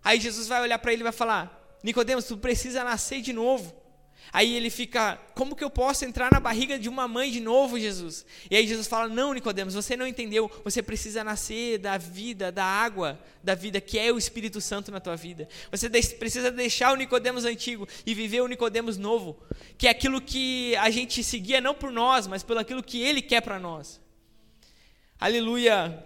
Aí 0.01 0.17
Jesus 0.17 0.47
vai 0.47 0.61
olhar 0.61 0.79
para 0.79 0.93
ele 0.93 1.01
e 1.01 1.03
vai 1.03 1.11
falar: 1.11 1.77
"Nicodemos, 1.83 2.23
tu 2.23 2.37
precisa 2.37 2.85
nascer 2.85 3.19
de 3.19 3.33
novo." 3.33 3.86
Aí 4.31 4.53
ele 4.55 4.69
fica, 4.69 5.15
como 5.33 5.55
que 5.55 5.63
eu 5.63 5.69
posso 5.69 6.03
entrar 6.05 6.31
na 6.31 6.39
barriga 6.39 6.77
de 6.77 6.89
uma 6.89 7.07
mãe 7.07 7.31
de 7.31 7.39
novo, 7.39 7.79
Jesus? 7.79 8.25
E 8.49 8.55
aí 8.55 8.67
Jesus 8.67 8.87
fala: 8.87 9.07
"Não, 9.07 9.33
Nicodemos, 9.33 9.73
você 9.73 9.95
não 9.95 10.05
entendeu. 10.05 10.51
Você 10.63 10.81
precisa 10.81 11.23
nascer 11.23 11.77
da 11.77 11.97
vida, 11.97 12.51
da 12.51 12.65
água, 12.65 13.19
da 13.43 13.55
vida 13.55 13.79
que 13.79 13.97
é 13.97 14.11
o 14.11 14.17
Espírito 14.17 14.59
Santo 14.59 14.91
na 14.91 14.99
tua 14.99 15.15
vida. 15.15 15.47
Você 15.71 15.89
precisa 15.89 16.51
deixar 16.51 16.91
o 16.91 16.95
Nicodemos 16.95 17.45
antigo 17.45 17.87
e 18.05 18.13
viver 18.13 18.41
o 18.41 18.47
Nicodemos 18.47 18.97
novo, 18.97 19.37
que 19.77 19.87
é 19.87 19.91
aquilo 19.91 20.21
que 20.21 20.75
a 20.75 20.89
gente 20.89 21.23
seguia 21.23 21.61
não 21.61 21.73
por 21.73 21.91
nós, 21.91 22.27
mas 22.27 22.43
pelo 22.43 22.59
aquilo 22.59 22.83
que 22.83 23.01
ele 23.01 23.21
quer 23.21 23.41
para 23.41 23.59
nós." 23.59 23.99
Aleluia. 25.19 26.05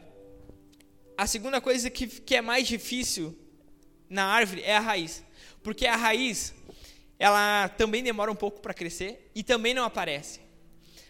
A 1.17 1.27
segunda 1.27 1.59
coisa 1.59 1.89
que, 1.89 2.07
que 2.07 2.35
é 2.35 2.41
mais 2.41 2.67
difícil 2.67 3.37
na 4.09 4.25
árvore 4.25 4.61
é 4.63 4.75
a 4.75 4.79
raiz, 4.79 5.23
porque 5.61 5.85
a 5.85 5.95
raiz 5.95 6.53
ela 7.21 7.69
também 7.69 8.01
demora 8.01 8.31
um 8.31 8.35
pouco 8.35 8.59
para 8.61 8.73
crescer 8.73 9.29
e 9.35 9.43
também 9.43 9.75
não 9.75 9.83
aparece. 9.83 10.39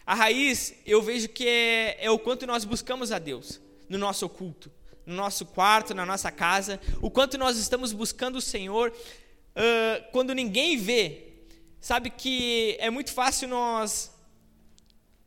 A 0.05 0.13
raiz, 0.13 0.75
eu 0.85 1.01
vejo 1.01 1.29
que 1.29 1.47
é, 1.47 2.03
é, 2.03 2.11
o 2.11 2.19
quanto 2.19 2.45
nós 2.45 2.65
buscamos 2.65 3.13
a 3.13 3.17
Deus 3.17 3.61
no 3.87 3.97
nosso 3.97 4.27
culto, 4.27 4.69
no 5.05 5.15
nosso 5.15 5.45
quarto, 5.45 5.93
na 5.93 6.05
nossa 6.05 6.29
casa, 6.29 6.81
o 7.01 7.09
quanto 7.09 7.37
nós 7.37 7.55
estamos 7.57 7.93
buscando 7.93 8.39
o 8.39 8.41
Senhor 8.41 8.91
uh, 8.91 10.11
quando 10.11 10.35
ninguém 10.35 10.75
vê. 10.75 11.29
Sabe 11.79 12.09
que 12.09 12.75
é 12.81 12.89
muito 12.89 13.13
fácil 13.13 13.47
nós 13.47 14.11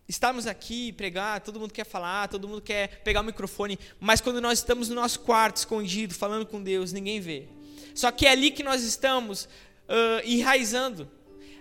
estarmos 0.07 0.47
aqui, 0.47 0.93
pregar, 0.93 1.41
todo 1.41 1.59
mundo 1.59 1.73
quer 1.73 1.87
falar, 1.87 2.29
todo 2.29 2.47
mundo 2.47 2.61
quer 2.61 3.01
pegar 3.03 3.23
o 3.23 3.25
microfone, 3.25 3.79
mas 3.99 4.21
quando 4.21 4.39
nós 4.39 4.59
estamos 4.59 4.91
no 4.91 4.97
nosso 4.97 5.21
quarto, 5.21 5.57
escondido, 5.57 6.13
falando 6.13 6.45
com 6.45 6.63
Deus, 6.63 6.93
ninguém 6.93 7.21
vê. 7.21 7.49
Só 7.95 8.11
que 8.11 8.27
é 8.27 8.31
ali 8.31 8.51
que 8.51 8.63
nós 8.63 8.83
estamos 8.83 9.49
uh, 9.89 10.27
enraizando 10.27 11.09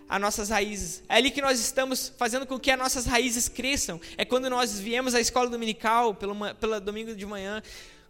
as 0.08 0.22
nossas 0.22 0.50
raízes. 0.50 1.04
É 1.10 1.16
ali 1.16 1.32
que 1.32 1.42
nós 1.42 1.60
estamos 1.60 2.14
fazendo 2.18 2.46
com 2.46 2.60
que 2.60 2.70
as 2.72 2.78
nossas 2.78 3.06
raízes 3.06 3.48
cresçam. 3.50 4.00
É 4.18 4.24
quando 4.24 4.50
nós 4.50 4.80
viemos 4.80 5.16
à 5.16 5.22
escola 5.22 5.50
dominical, 5.50 6.14
pelo, 6.14 6.36
pelo 6.56 6.80
domingo 6.80 7.16
de 7.16 7.26
manhã, 7.26 7.62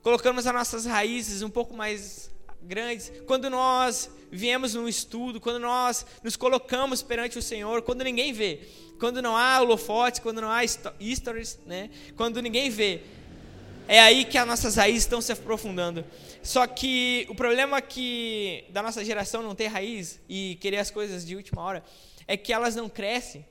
colocamos 0.02 0.46
as 0.46 0.54
nossas 0.54 0.86
raízes 0.86 1.42
um 1.42 1.50
pouco 1.50 1.76
mais 1.76 2.30
grandes. 2.62 3.12
Quando 3.26 3.50
nós 3.50 4.10
viemos 4.32 4.74
num 4.74 4.88
estudo, 4.88 5.40
quando 5.40 5.60
nós 5.60 6.06
nos 6.24 6.36
colocamos 6.36 7.02
perante 7.02 7.38
o 7.38 7.42
Senhor, 7.42 7.82
quando 7.82 8.04
ninguém 8.04 8.34
vê. 8.34 8.62
Quando 9.00 9.22
não 9.22 9.36
há 9.36 9.60
holofotes, 9.62 10.20
quando 10.20 10.42
não 10.42 10.50
há 10.50 10.66
stories, 10.66 11.60
né? 11.66 11.90
quando 12.16 12.42
ninguém 12.42 12.70
vê. 12.70 13.02
É 13.88 14.00
aí 14.00 14.26
que 14.26 14.38
as 14.38 14.48
nossas 14.48 14.76
raízes 14.76 15.04
estão 15.04 15.22
se 15.22 15.32
aprofundando. 15.32 16.06
Só 16.42 16.66
que 16.66 17.26
o 17.30 17.36
problema 17.36 17.82
que 17.82 18.66
da 18.70 18.82
nossa 18.82 19.04
geração 19.04 19.42
não 19.42 19.54
ter 19.54 19.68
raiz 19.68 20.20
e 20.28 20.58
querer 20.62 20.78
as 20.78 20.90
coisas 20.90 21.26
de 21.26 21.36
última 21.36 21.62
hora 21.62 21.84
é 22.28 22.38
que 22.38 22.54
elas 22.54 22.76
não 22.76 22.88
crescem 22.88 23.46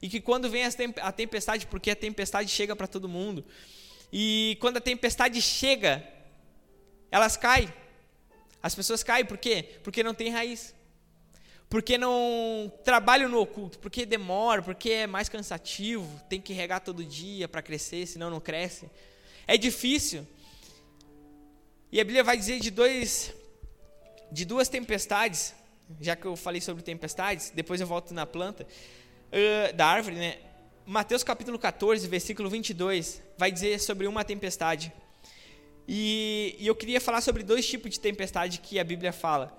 e 0.00 0.08
que 0.08 0.20
quando 0.20 0.48
vem 0.48 0.64
a 0.64 1.12
tempestade, 1.12 1.66
porque 1.66 1.90
a 1.90 1.96
tempestade 1.96 2.48
chega 2.48 2.76
para 2.76 2.86
todo 2.86 3.08
mundo, 3.08 3.44
e 4.12 4.56
quando 4.60 4.76
a 4.76 4.80
tempestade 4.80 5.40
chega, 5.42 6.06
elas 7.10 7.36
caem. 7.36 7.72
As 8.62 8.74
pessoas 8.74 9.02
caem 9.02 9.24
por 9.24 9.38
quê? 9.38 9.76
Porque 9.82 10.02
não 10.02 10.14
tem 10.14 10.30
raiz. 10.30 10.74
Porque 11.68 11.98
não 11.98 12.72
trabalham 12.82 13.28
no 13.28 13.40
oculto, 13.40 13.78
porque 13.78 14.06
demora, 14.06 14.62
porque 14.62 14.90
é 14.90 15.06
mais 15.06 15.28
cansativo, 15.28 16.08
tem 16.28 16.40
que 16.40 16.54
regar 16.54 16.80
todo 16.80 17.04
dia 17.04 17.46
para 17.46 17.60
crescer, 17.60 18.06
senão 18.06 18.30
não 18.30 18.40
cresce. 18.40 18.88
É 19.50 19.56
difícil. 19.56 20.26
E 21.90 21.98
a 21.98 22.04
Bíblia 22.04 22.22
vai 22.22 22.36
dizer 22.36 22.60
de 22.60 22.70
dois 22.70 23.32
de 24.30 24.44
duas 24.44 24.68
tempestades, 24.68 25.54
já 25.98 26.14
que 26.14 26.26
eu 26.26 26.36
falei 26.36 26.60
sobre 26.60 26.82
tempestades, 26.82 27.50
depois 27.54 27.80
eu 27.80 27.86
volto 27.86 28.12
na 28.12 28.26
planta 28.26 28.66
uh, 28.66 29.74
da 29.74 29.86
árvore, 29.86 30.16
né? 30.16 30.36
Mateus 30.84 31.24
capítulo 31.24 31.58
14, 31.58 32.06
versículo 32.06 32.50
22, 32.50 33.22
vai 33.38 33.50
dizer 33.50 33.80
sobre 33.80 34.06
uma 34.06 34.22
tempestade. 34.22 34.92
E, 35.88 36.54
e 36.58 36.66
eu 36.66 36.74
queria 36.74 37.00
falar 37.00 37.22
sobre 37.22 37.42
dois 37.42 37.66
tipos 37.66 37.92
de 37.92 38.00
tempestade 38.00 38.58
que 38.58 38.78
a 38.78 38.84
Bíblia 38.84 39.14
fala. 39.14 39.58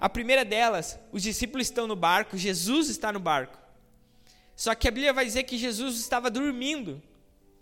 A 0.00 0.08
primeira 0.08 0.44
delas, 0.44 0.98
os 1.12 1.22
discípulos 1.22 1.68
estão 1.68 1.86
no 1.86 1.94
barco, 1.94 2.36
Jesus 2.36 2.88
está 2.88 3.12
no 3.12 3.20
barco. 3.20 3.56
Só 4.56 4.74
que 4.74 4.88
a 4.88 4.90
Bíblia 4.90 5.12
vai 5.12 5.24
dizer 5.24 5.44
que 5.44 5.56
Jesus 5.56 6.00
estava 6.00 6.28
dormindo 6.28 7.00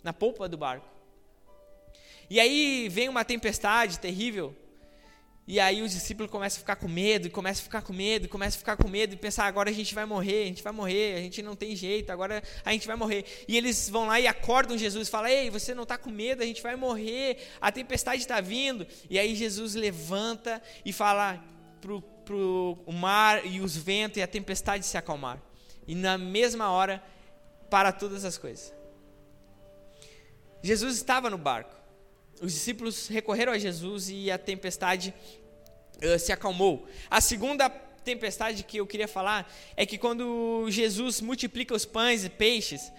na 0.03 0.11
polpa 0.13 0.49
do 0.49 0.57
barco. 0.57 0.98
E 2.29 2.39
aí 2.39 2.87
vem 2.89 3.09
uma 3.09 3.25
tempestade 3.25 3.99
terrível. 3.99 4.55
E 5.47 5.59
aí 5.59 5.81
os 5.81 5.91
discípulos 5.93 6.31
começam 6.31 6.57
a 6.57 6.59
ficar 6.59 6.75
com 6.75 6.87
medo, 6.87 7.25
e 7.25 7.29
começam 7.31 7.61
a 7.61 7.63
ficar 7.63 7.81
com 7.81 7.91
medo, 7.91 8.25
e 8.25 8.27
começam 8.27 8.57
a 8.57 8.59
ficar 8.59 8.77
com 8.77 8.87
medo, 8.87 9.15
e 9.15 9.17
pensar, 9.17 9.45
agora 9.45 9.71
a 9.71 9.73
gente 9.73 9.95
vai 9.95 10.05
morrer, 10.05 10.43
a 10.43 10.45
gente 10.45 10.61
vai 10.61 10.71
morrer, 10.71 11.15
a 11.15 11.21
gente 11.21 11.41
não 11.41 11.55
tem 11.55 11.75
jeito, 11.75 12.11
agora 12.11 12.43
a 12.63 12.71
gente 12.71 12.85
vai 12.85 12.95
morrer. 12.95 13.25
E 13.47 13.57
eles 13.57 13.89
vão 13.89 14.05
lá 14.05 14.19
e 14.19 14.27
acordam 14.27 14.77
Jesus 14.77 15.07
e 15.07 15.09
falam, 15.11 15.27
ei, 15.27 15.49
você 15.49 15.73
não 15.73 15.81
está 15.81 15.97
com 15.97 16.11
medo, 16.11 16.43
a 16.43 16.45
gente 16.45 16.61
vai 16.61 16.75
morrer, 16.75 17.47
a 17.59 17.71
tempestade 17.71 18.21
está 18.21 18.39
vindo. 18.39 18.85
E 19.09 19.17
aí 19.17 19.33
Jesus 19.33 19.73
levanta 19.73 20.61
e 20.85 20.93
fala 20.93 21.43
para 21.81 22.35
o 22.35 22.93
mar 22.93 23.43
e 23.43 23.59
os 23.59 23.75
ventos 23.75 24.17
e 24.17 24.21
a 24.21 24.27
tempestade 24.27 24.85
se 24.85 24.99
acalmar. 24.99 25.41
E 25.87 25.95
na 25.95 26.15
mesma 26.15 26.69
hora, 26.69 27.03
para 27.71 27.91
todas 27.91 28.23
as 28.23 28.37
coisas. 28.37 28.71
Jesus 30.61 30.97
estava 30.97 31.27
no 31.27 31.39
barco 31.39 31.78
os 32.41 32.53
discípulos 32.53 33.07
recorreram 33.07 33.53
a 33.53 33.57
Jesus 33.57 34.09
e 34.09 34.31
a 34.31 34.37
tempestade 34.37 35.13
uh, 36.03 36.19
se 36.19 36.31
acalmou. 36.31 36.87
A 37.09 37.21
segunda 37.21 37.69
tempestade 37.69 38.63
que 38.63 38.77
eu 38.77 38.87
queria 38.87 39.07
falar 39.07 39.51
é 39.75 39.85
que 39.85 39.97
quando 39.97 40.65
Jesus 40.69 41.21
multiplica 41.21 41.73
os 41.73 41.85
pães 41.85 42.23
e 42.23 42.29
peixes, 42.29 42.91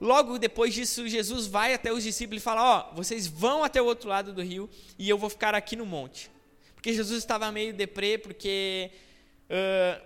logo 0.00 0.38
depois 0.38 0.72
disso 0.74 1.06
Jesus 1.08 1.46
vai 1.46 1.74
até 1.74 1.92
os 1.92 2.02
discípulos 2.02 2.42
e 2.42 2.44
fala: 2.44 2.62
Ó, 2.62 2.90
oh, 2.90 2.94
vocês 2.96 3.26
vão 3.26 3.64
até 3.64 3.80
o 3.82 3.84
outro 3.84 4.08
lado 4.08 4.32
do 4.32 4.42
rio 4.42 4.68
e 4.98 5.08
eu 5.08 5.18
vou 5.18 5.28
ficar 5.28 5.54
aqui 5.54 5.76
no 5.76 5.86
monte. 5.86 6.30
Porque 6.74 6.92
Jesus 6.92 7.18
estava 7.18 7.50
meio 7.52 7.72
deprê, 7.72 8.18
porque 8.18 8.90
uh, 9.48 10.02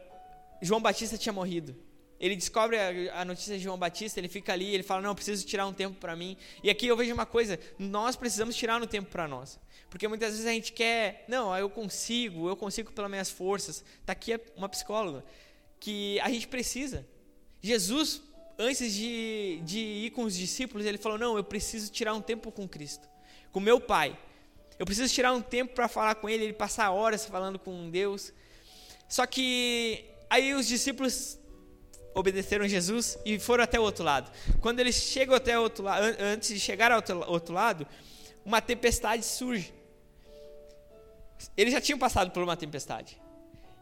João 0.60 0.80
Batista 0.80 1.16
tinha 1.16 1.32
morrido 1.32 1.85
ele 2.18 2.34
descobre 2.34 2.78
a, 3.10 3.24
notícia 3.24 3.56
de 3.56 3.62
João 3.62 3.76
Batista, 3.78 4.18
ele 4.18 4.28
fica 4.28 4.52
ali, 4.52 4.74
ele 4.74 4.82
fala: 4.82 5.02
Não, 5.02 5.14
preciso 5.14 5.46
tirar 5.46 5.66
um 5.66 5.72
tempo 5.72 5.96
para 5.98 6.16
mim. 6.16 6.36
E 6.62 6.70
aqui 6.70 6.86
eu 6.86 6.96
vejo 6.96 7.12
uma 7.12 7.26
coisa: 7.26 7.58
nós 7.78 8.16
precisamos 8.16 8.56
tirar 8.56 8.82
um 8.82 8.86
tempo 8.86 9.10
para 9.10 9.28
nós. 9.28 9.58
Porque 9.90 10.08
muitas 10.08 10.30
vezes 10.30 10.46
a 10.46 10.50
gente 10.50 10.72
quer, 10.72 11.24
não, 11.28 11.56
eu 11.56 11.70
consigo, 11.70 12.48
eu 12.48 12.56
consigo 12.56 12.90
pelas 12.92 13.10
minhas 13.10 13.30
forças. 13.30 13.84
Está 14.00 14.12
aqui 14.12 14.38
uma 14.56 14.68
psicóloga, 14.68 15.24
que 15.78 16.18
a 16.20 16.28
gente 16.30 16.48
precisa. 16.48 17.06
Jesus, 17.60 18.22
antes 18.58 18.92
de, 18.92 19.60
de 19.64 19.78
ir 19.78 20.10
com 20.10 20.22
os 20.22 20.34
discípulos, 20.34 20.86
ele 20.86 20.98
falou: 20.98 21.18
Não, 21.18 21.36
eu 21.36 21.44
preciso 21.44 21.92
tirar 21.92 22.14
um 22.14 22.22
tempo 22.22 22.50
com 22.50 22.66
Cristo, 22.66 23.06
com 23.52 23.60
meu 23.60 23.78
Pai. 23.78 24.18
Eu 24.78 24.86
preciso 24.86 25.12
tirar 25.12 25.32
um 25.32 25.40
tempo 25.40 25.74
para 25.74 25.88
falar 25.88 26.14
com 26.16 26.28
Ele, 26.28 26.44
ele 26.44 26.52
passar 26.52 26.90
horas 26.90 27.24
falando 27.24 27.58
com 27.58 27.88
Deus. 27.90 28.32
Só 29.08 29.24
que 29.26 30.04
aí 30.28 30.52
os 30.52 30.66
discípulos 30.66 31.38
obedeceram 32.16 32.66
Jesus 32.66 33.18
e 33.26 33.38
foram 33.38 33.62
até 33.62 33.78
o 33.78 33.82
outro 33.82 34.02
lado. 34.02 34.32
Quando 34.60 34.80
eles 34.80 34.94
chegam 34.94 35.36
até 35.36 35.56
o 35.58 35.62
outro 35.62 35.84
lado, 35.84 36.16
antes 36.18 36.48
de 36.48 36.58
chegar 36.58 36.90
ao 36.90 37.02
outro 37.28 37.54
lado, 37.54 37.86
uma 38.42 38.60
tempestade 38.62 39.22
surge. 39.22 39.72
Eles 41.54 41.74
já 41.74 41.80
tinham 41.80 41.98
passado 41.98 42.30
por 42.30 42.42
uma 42.42 42.56
tempestade. 42.56 43.20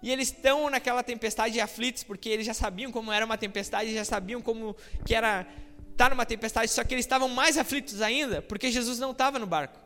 E 0.03 0.11
eles 0.11 0.29
estão 0.29 0.68
naquela 0.68 1.05
tempestade 1.05 1.61
aflitos, 1.61 2.03
porque 2.03 2.29
eles 2.29 2.44
já 2.44 2.53
sabiam 2.53 2.90
como 2.90 3.12
era 3.12 3.25
uma 3.25 3.38
tempestade, 3.38 3.94
já 3.94 4.05
sabiam 4.05 4.42
como 4.42 4.77
que 5.07 5.14
era 5.14 5.47
estar 5.92 6.07
tá 6.07 6.11
numa 6.11 6.27
tempestade, 6.27 6.70
só 6.73 6.83
que 6.83 6.92
eles 6.92 7.05
estavam 7.05 7.29
mais 7.29 7.57
aflitos 7.57 8.03
ainda, 8.03 8.42
porque 8.42 8.68
Jesus 8.68 8.99
não 8.99 9.12
estava 9.12 9.38
no 9.38 9.47
barco. 9.47 9.79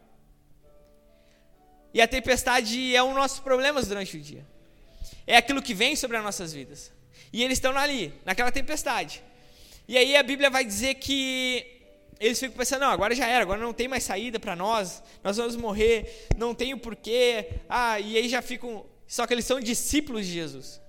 E 1.92 2.00
a 2.00 2.08
tempestade 2.08 2.96
é 2.96 3.02
um 3.02 3.08
dos 3.08 3.16
nossos 3.16 3.40
problemas 3.40 3.87
durante 3.87 4.16
o 4.16 4.20
dia. 4.20 4.46
É 5.26 5.37
aquilo 5.37 5.61
que 5.61 5.74
vem 5.74 5.94
sobre 5.94 6.16
as 6.16 6.24
nossas 6.24 6.52
vidas. 6.54 6.97
E 7.32 7.42
eles 7.42 7.58
estão 7.58 7.76
ali, 7.76 8.12
naquela 8.24 8.50
tempestade. 8.50 9.22
E 9.86 9.96
aí 9.96 10.16
a 10.16 10.22
Bíblia 10.22 10.50
vai 10.50 10.64
dizer 10.64 10.94
que 10.94 11.78
eles 12.20 12.38
ficam 12.38 12.56
pensando, 12.56 12.80
não, 12.80 12.90
agora 12.90 13.14
já 13.14 13.26
era, 13.28 13.42
agora 13.42 13.60
não 13.60 13.72
tem 13.72 13.86
mais 13.86 14.02
saída 14.02 14.40
para 14.40 14.56
nós, 14.56 15.02
nós 15.22 15.36
vamos 15.36 15.56
morrer, 15.56 16.26
não 16.36 16.54
tem 16.54 16.74
o 16.74 16.78
porquê. 16.78 17.60
Ah, 17.68 18.00
e 18.00 18.16
aí 18.16 18.28
já 18.28 18.42
ficam. 18.42 18.84
Só 19.06 19.26
que 19.26 19.32
eles 19.32 19.44
são 19.44 19.60
discípulos 19.60 20.26
de 20.26 20.32
Jesus. 20.32 20.80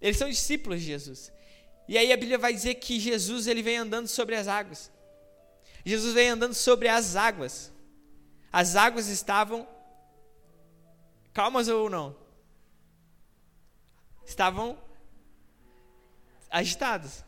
Eles 0.00 0.16
são 0.16 0.28
discípulos 0.28 0.80
de 0.80 0.86
Jesus. 0.86 1.32
E 1.86 1.98
aí 1.98 2.12
a 2.12 2.16
Bíblia 2.16 2.38
vai 2.38 2.52
dizer 2.52 2.76
que 2.76 2.98
Jesus 2.98 3.46
ele 3.46 3.62
vem 3.62 3.76
andando 3.76 4.08
sobre 4.08 4.34
as 4.34 4.48
águas. 4.48 4.90
Jesus 5.84 6.14
vem 6.14 6.30
andando 6.30 6.54
sobre 6.54 6.88
as 6.88 7.16
águas. 7.16 7.72
As 8.52 8.76
águas 8.76 9.08
estavam 9.08 9.68
calmas 11.32 11.68
ou 11.68 11.88
não? 11.88 12.16
Estavam 14.26 14.78
agitados. 16.50 17.24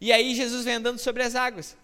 E 0.00 0.12
aí 0.12 0.34
Jesus 0.34 0.64
vem 0.64 0.74
andando 0.74 0.98
sobre 0.98 1.22
as 1.22 1.34
águas. 1.34 1.76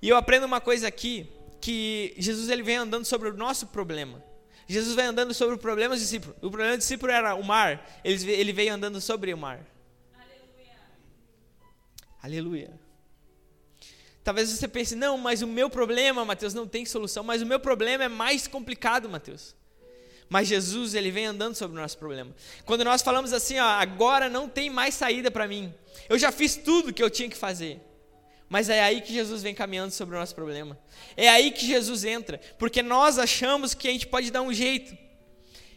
E 0.00 0.08
eu 0.08 0.16
aprendo 0.16 0.46
uma 0.46 0.60
coisa 0.60 0.88
aqui, 0.88 1.28
que 1.60 2.14
Jesus 2.16 2.48
ele 2.48 2.62
vem 2.62 2.76
andando 2.76 3.04
sobre 3.04 3.28
o 3.28 3.36
nosso 3.36 3.66
problema. 3.66 4.22
Jesus 4.66 4.94
vem 4.94 5.06
andando 5.06 5.34
sobre 5.34 5.56
o 5.56 5.58
problema 5.58 5.94
do 5.94 6.00
discípulo. 6.00 6.34
O 6.40 6.48
problema 6.50 6.76
do 6.76 6.78
discípulo 6.78 7.10
era 7.10 7.34
o 7.34 7.42
mar, 7.42 8.00
ele, 8.04 8.30
ele 8.30 8.52
veio 8.52 8.72
andando 8.72 9.00
sobre 9.00 9.34
o 9.34 9.38
mar. 9.38 9.60
Aleluia. 10.14 10.76
Aleluia. 12.22 12.80
Talvez 14.22 14.50
você 14.50 14.68
pense, 14.68 14.94
não, 14.94 15.18
mas 15.18 15.42
o 15.42 15.46
meu 15.46 15.68
problema, 15.68 16.24
Mateus, 16.24 16.54
não 16.54 16.66
tem 16.66 16.84
solução. 16.84 17.24
Mas 17.24 17.42
o 17.42 17.46
meu 17.46 17.58
problema 17.58 18.04
é 18.04 18.08
mais 18.08 18.46
complicado, 18.46 19.08
Mateus. 19.08 19.56
Mas 20.30 20.46
Jesus, 20.46 20.94
ele 20.94 21.10
vem 21.10 21.26
andando 21.26 21.56
sobre 21.56 21.76
o 21.76 21.80
nosso 21.82 21.98
problema. 21.98 22.30
Quando 22.64 22.84
nós 22.84 23.02
falamos 23.02 23.32
assim, 23.32 23.58
ó, 23.58 23.64
agora 23.64 24.28
não 24.28 24.48
tem 24.48 24.70
mais 24.70 24.94
saída 24.94 25.28
para 25.28 25.48
mim. 25.48 25.74
Eu 26.08 26.16
já 26.16 26.30
fiz 26.30 26.54
tudo 26.54 26.92
que 26.92 27.02
eu 27.02 27.10
tinha 27.10 27.28
que 27.28 27.36
fazer. 27.36 27.80
Mas 28.48 28.68
é 28.68 28.80
aí 28.80 29.00
que 29.00 29.12
Jesus 29.12 29.42
vem 29.42 29.52
caminhando 29.52 29.90
sobre 29.90 30.14
o 30.14 30.20
nosso 30.20 30.34
problema. 30.34 30.78
É 31.16 31.28
aí 31.28 31.50
que 31.50 31.66
Jesus 31.66 32.04
entra, 32.04 32.40
porque 32.58 32.80
nós 32.80 33.18
achamos 33.18 33.74
que 33.74 33.88
a 33.88 33.90
gente 33.90 34.06
pode 34.06 34.30
dar 34.30 34.42
um 34.42 34.52
jeito. 34.52 34.96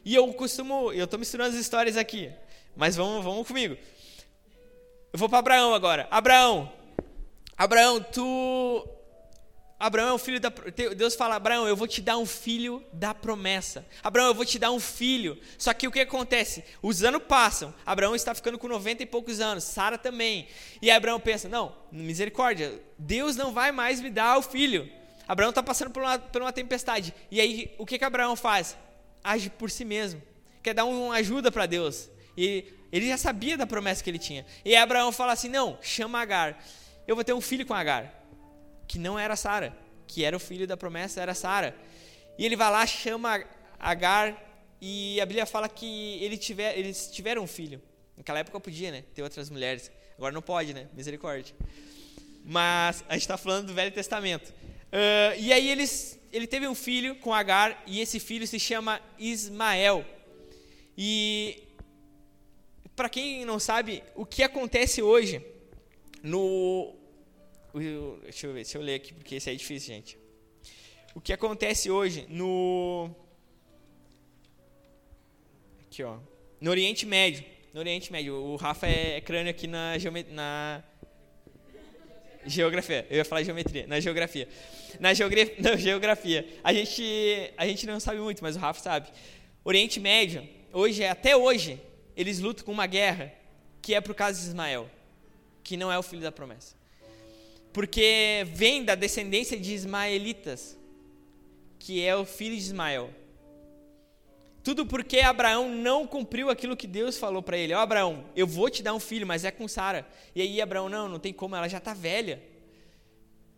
E 0.06 0.14
eu 0.14 0.32
costumo, 0.34 0.92
eu 0.92 1.06
estou 1.06 1.18
misturando 1.18 1.56
as 1.56 1.60
histórias 1.60 1.98
aqui, 1.98 2.32
mas 2.76 2.96
vamos, 2.96 3.24
vamos 3.24 3.48
comigo. 3.48 3.76
Eu 5.12 5.18
vou 5.18 5.30
para 5.30 5.40
Abraão 5.40 5.74
agora. 5.74 6.08
Abraão, 6.12 6.72
Abraão, 7.58 8.02
tu. 8.02 8.88
Abraão 9.84 10.08
é 10.08 10.14
o 10.14 10.18
filho 10.18 10.40
da. 10.40 10.50
Deus 10.96 11.14
fala, 11.14 11.36
Abraão, 11.36 11.68
eu 11.68 11.76
vou 11.76 11.86
te 11.86 12.02
dar 12.02 12.18
um 12.18 12.26
filho 12.26 12.82
da 12.94 13.14
promessa. 13.14 13.86
Abraão, 14.02 14.28
eu 14.28 14.34
vou 14.34 14.46
te 14.46 14.58
dar 14.58 14.72
um 14.72 14.80
filho. 14.80 15.38
Só 15.58 15.74
que 15.74 15.86
o 15.86 15.92
que 15.92 16.00
acontece? 16.00 16.64
Os 16.82 17.04
anos 17.04 17.22
passam. 17.28 17.74
Abraão 17.86 18.16
está 18.16 18.34
ficando 18.34 18.58
com 18.58 18.70
90 18.70 19.04
e 19.04 19.06
poucos 19.06 19.42
anos. 19.42 19.66
Sara 19.66 19.98
também. 19.98 20.48
E 20.82 20.90
Abraão 20.90 21.20
pensa: 21.20 21.50
não, 21.50 21.76
misericórdia, 21.92 22.82
Deus 22.98 23.36
não 23.36 23.52
vai 23.52 23.74
mais 23.74 24.00
me 24.00 24.10
dar 24.10 24.38
o 24.38 24.42
filho. 24.42 24.90
Abraão 25.28 25.50
está 25.50 25.62
passando 25.62 25.92
por 25.92 26.02
uma, 26.02 26.18
por 26.18 26.42
uma 26.42 26.54
tempestade. 26.54 27.14
E 27.30 27.42
aí, 27.42 27.76
o 27.78 27.86
que, 27.86 27.98
que 27.98 28.06
Abraão 28.06 28.38
faz? 28.38 28.78
Age 29.22 29.50
por 29.50 29.70
si 29.70 29.84
mesmo. 29.84 30.24
Quer 30.64 30.74
dar 30.74 30.86
uma 30.86 31.16
ajuda 31.16 31.52
para 31.52 31.66
Deus. 31.66 32.10
E 32.38 32.64
ele 32.90 33.10
já 33.10 33.18
sabia 33.18 33.58
da 33.58 33.68
promessa 33.68 34.02
que 34.02 34.10
ele 34.10 34.18
tinha. 34.18 34.46
E 34.64 34.78
Abraão 34.78 35.12
fala 35.12 35.34
assim: 35.34 35.50
não, 35.50 35.78
chama 35.82 36.22
Agar 36.22 36.58
eu 37.08 37.16
vou 37.16 37.24
ter 37.24 37.34
um 37.34 37.42
filho 37.42 37.66
com 37.66 37.74
Agar, 37.74 38.23
que 38.88 39.00
não 39.00 39.18
era 39.18 39.36
Sara, 39.36 39.76
que 40.08 40.24
era 40.24 40.36
o 40.36 40.40
filho 40.40 40.68
da 40.68 40.78
promessa, 40.78 41.22
era 41.22 41.34
Sara. 41.34 41.76
E 42.38 42.46
ele 42.46 42.56
vai 42.56 42.72
lá, 42.72 42.86
chama 42.86 43.44
Agar, 43.80 44.42
e 44.82 45.20
a 45.22 45.26
Bíblia 45.26 45.46
fala 45.46 45.70
que 45.70 46.22
ele 46.22 46.38
tiver, 46.38 46.78
eles 46.78 47.10
tiveram 47.12 47.44
um 47.44 47.48
filho. 47.48 47.82
Naquela 48.18 48.40
época 48.40 48.60
podia, 48.60 48.92
né? 48.92 49.04
Ter 49.14 49.22
outras 49.22 49.50
mulheres. 49.50 49.92
Agora 50.18 50.34
não 50.34 50.42
pode, 50.42 50.74
né? 50.74 50.88
Misericórdia. 50.94 51.56
Mas 52.44 53.04
a 53.08 53.14
gente 53.14 53.22
está 53.22 53.38
falando 53.38 53.68
do 53.68 53.74
Velho 53.74 53.92
Testamento. 53.92 54.50
Uh, 54.50 55.40
e 55.40 55.52
aí 55.52 55.70
eles, 55.70 56.20
ele 56.32 56.46
teve 56.46 56.68
um 56.68 56.76
filho 56.76 57.16
com 57.16 57.34
Agar, 57.34 57.82
e 57.88 58.02
esse 58.02 58.20
filho 58.20 58.46
se 58.46 58.60
chama 58.60 59.02
Ismael. 59.18 60.06
E 60.98 61.64
para 62.96 63.10
quem 63.10 63.46
não 63.46 63.60
sabe, 63.60 64.04
o 64.16 64.26
que 64.26 64.44
acontece 64.44 65.02
hoje 65.02 65.44
no. 66.22 66.96
Deixa 67.74 68.48
eu 68.48 68.54
ver, 68.54 68.64
deixa 68.64 68.78
eu 68.78 68.82
ler 68.82 68.96
aqui, 68.96 69.14
porque 69.14 69.36
esse 69.36 69.50
é 69.50 69.56
difícil, 69.56 69.94
gente. 69.94 70.18
O 71.16 71.22
que 71.22 71.34
acontece 71.34 71.90
hoje 71.90 72.26
no. 72.30 73.10
Aqui, 75.82 76.04
ó. 76.04 76.18
No 76.62 76.70
Oriente 76.72 77.06
Médio. 77.06 77.44
No 77.74 77.80
Oriente 77.80 78.12
Médio. 78.12 78.36
O 78.36 78.56
Rafa 78.56 78.88
é, 78.88 79.20
crânio 79.22 79.50
aqui 79.50 79.68
na, 79.68 79.94
na 80.32 80.84
geografia. 82.46 83.08
Eu 83.10 83.18
ia 83.18 83.26
falar 83.26 83.44
geometria. 83.44 83.88
Na 83.88 84.00
geografia. 84.00 84.48
Na, 85.00 85.14
geogra... 85.14 85.42
na 85.60 85.76
geografia. 85.76 86.48
A 86.64 86.74
gente, 86.74 87.54
a 87.58 87.68
gente 87.68 87.86
não 87.86 88.00
sabe 88.00 88.20
muito, 88.20 88.44
mas 88.44 88.56
o 88.56 88.60
Rafa 88.60 88.82
sabe. 88.82 89.10
Oriente 89.64 90.00
Médio, 90.00 90.48
hoje, 90.72 91.06
até 91.06 91.36
hoje, 91.36 91.80
eles 92.16 92.40
lutam 92.40 92.66
com 92.66 92.72
uma 92.72 92.86
guerra 92.86 93.34
que 93.82 93.94
é 93.94 94.02
por 94.02 94.14
causa 94.14 94.40
de 94.40 94.48
Ismael 94.48 94.90
que 95.64 95.78
não 95.78 95.92
é 95.92 95.98
o 95.98 96.04
filho 96.04 96.22
da 96.22 96.32
promessa. 96.32 96.76
Porque 97.74 98.46
vem 98.54 98.86
da 98.86 98.94
descendência 98.94 99.60
de 99.60 99.74
ismaelitas, 99.74 100.78
que 101.80 102.06
é 102.06 102.16
o 102.16 102.24
filho 102.24 102.56
de 102.56 102.62
Ismael. 102.62 103.10
Tudo 104.64 104.86
porque 104.86 105.20
Abraão 105.20 105.68
não 105.70 106.08
cumpriu 106.08 106.50
aquilo 106.50 106.78
que 106.78 106.88
Deus 106.88 107.18
falou 107.18 107.42
para 107.42 107.58
ele. 107.58 107.74
Ó, 107.74 107.80
oh, 107.80 107.82
Abraão, 107.82 108.26
eu 108.34 108.48
vou 108.48 108.70
te 108.70 108.82
dar 108.82 108.94
um 108.94 109.00
filho, 109.00 109.28
mas 109.28 109.44
é 109.44 109.52
com 109.52 109.68
Sara. 109.68 110.08
E 110.34 110.42
aí 110.42 110.62
Abraão, 110.62 110.88
não, 110.88 111.10
não 111.10 111.20
tem 111.20 111.34
como, 111.34 111.56
ela 111.56 111.68
já 111.68 111.80
está 111.80 111.94
velha. 111.94 112.42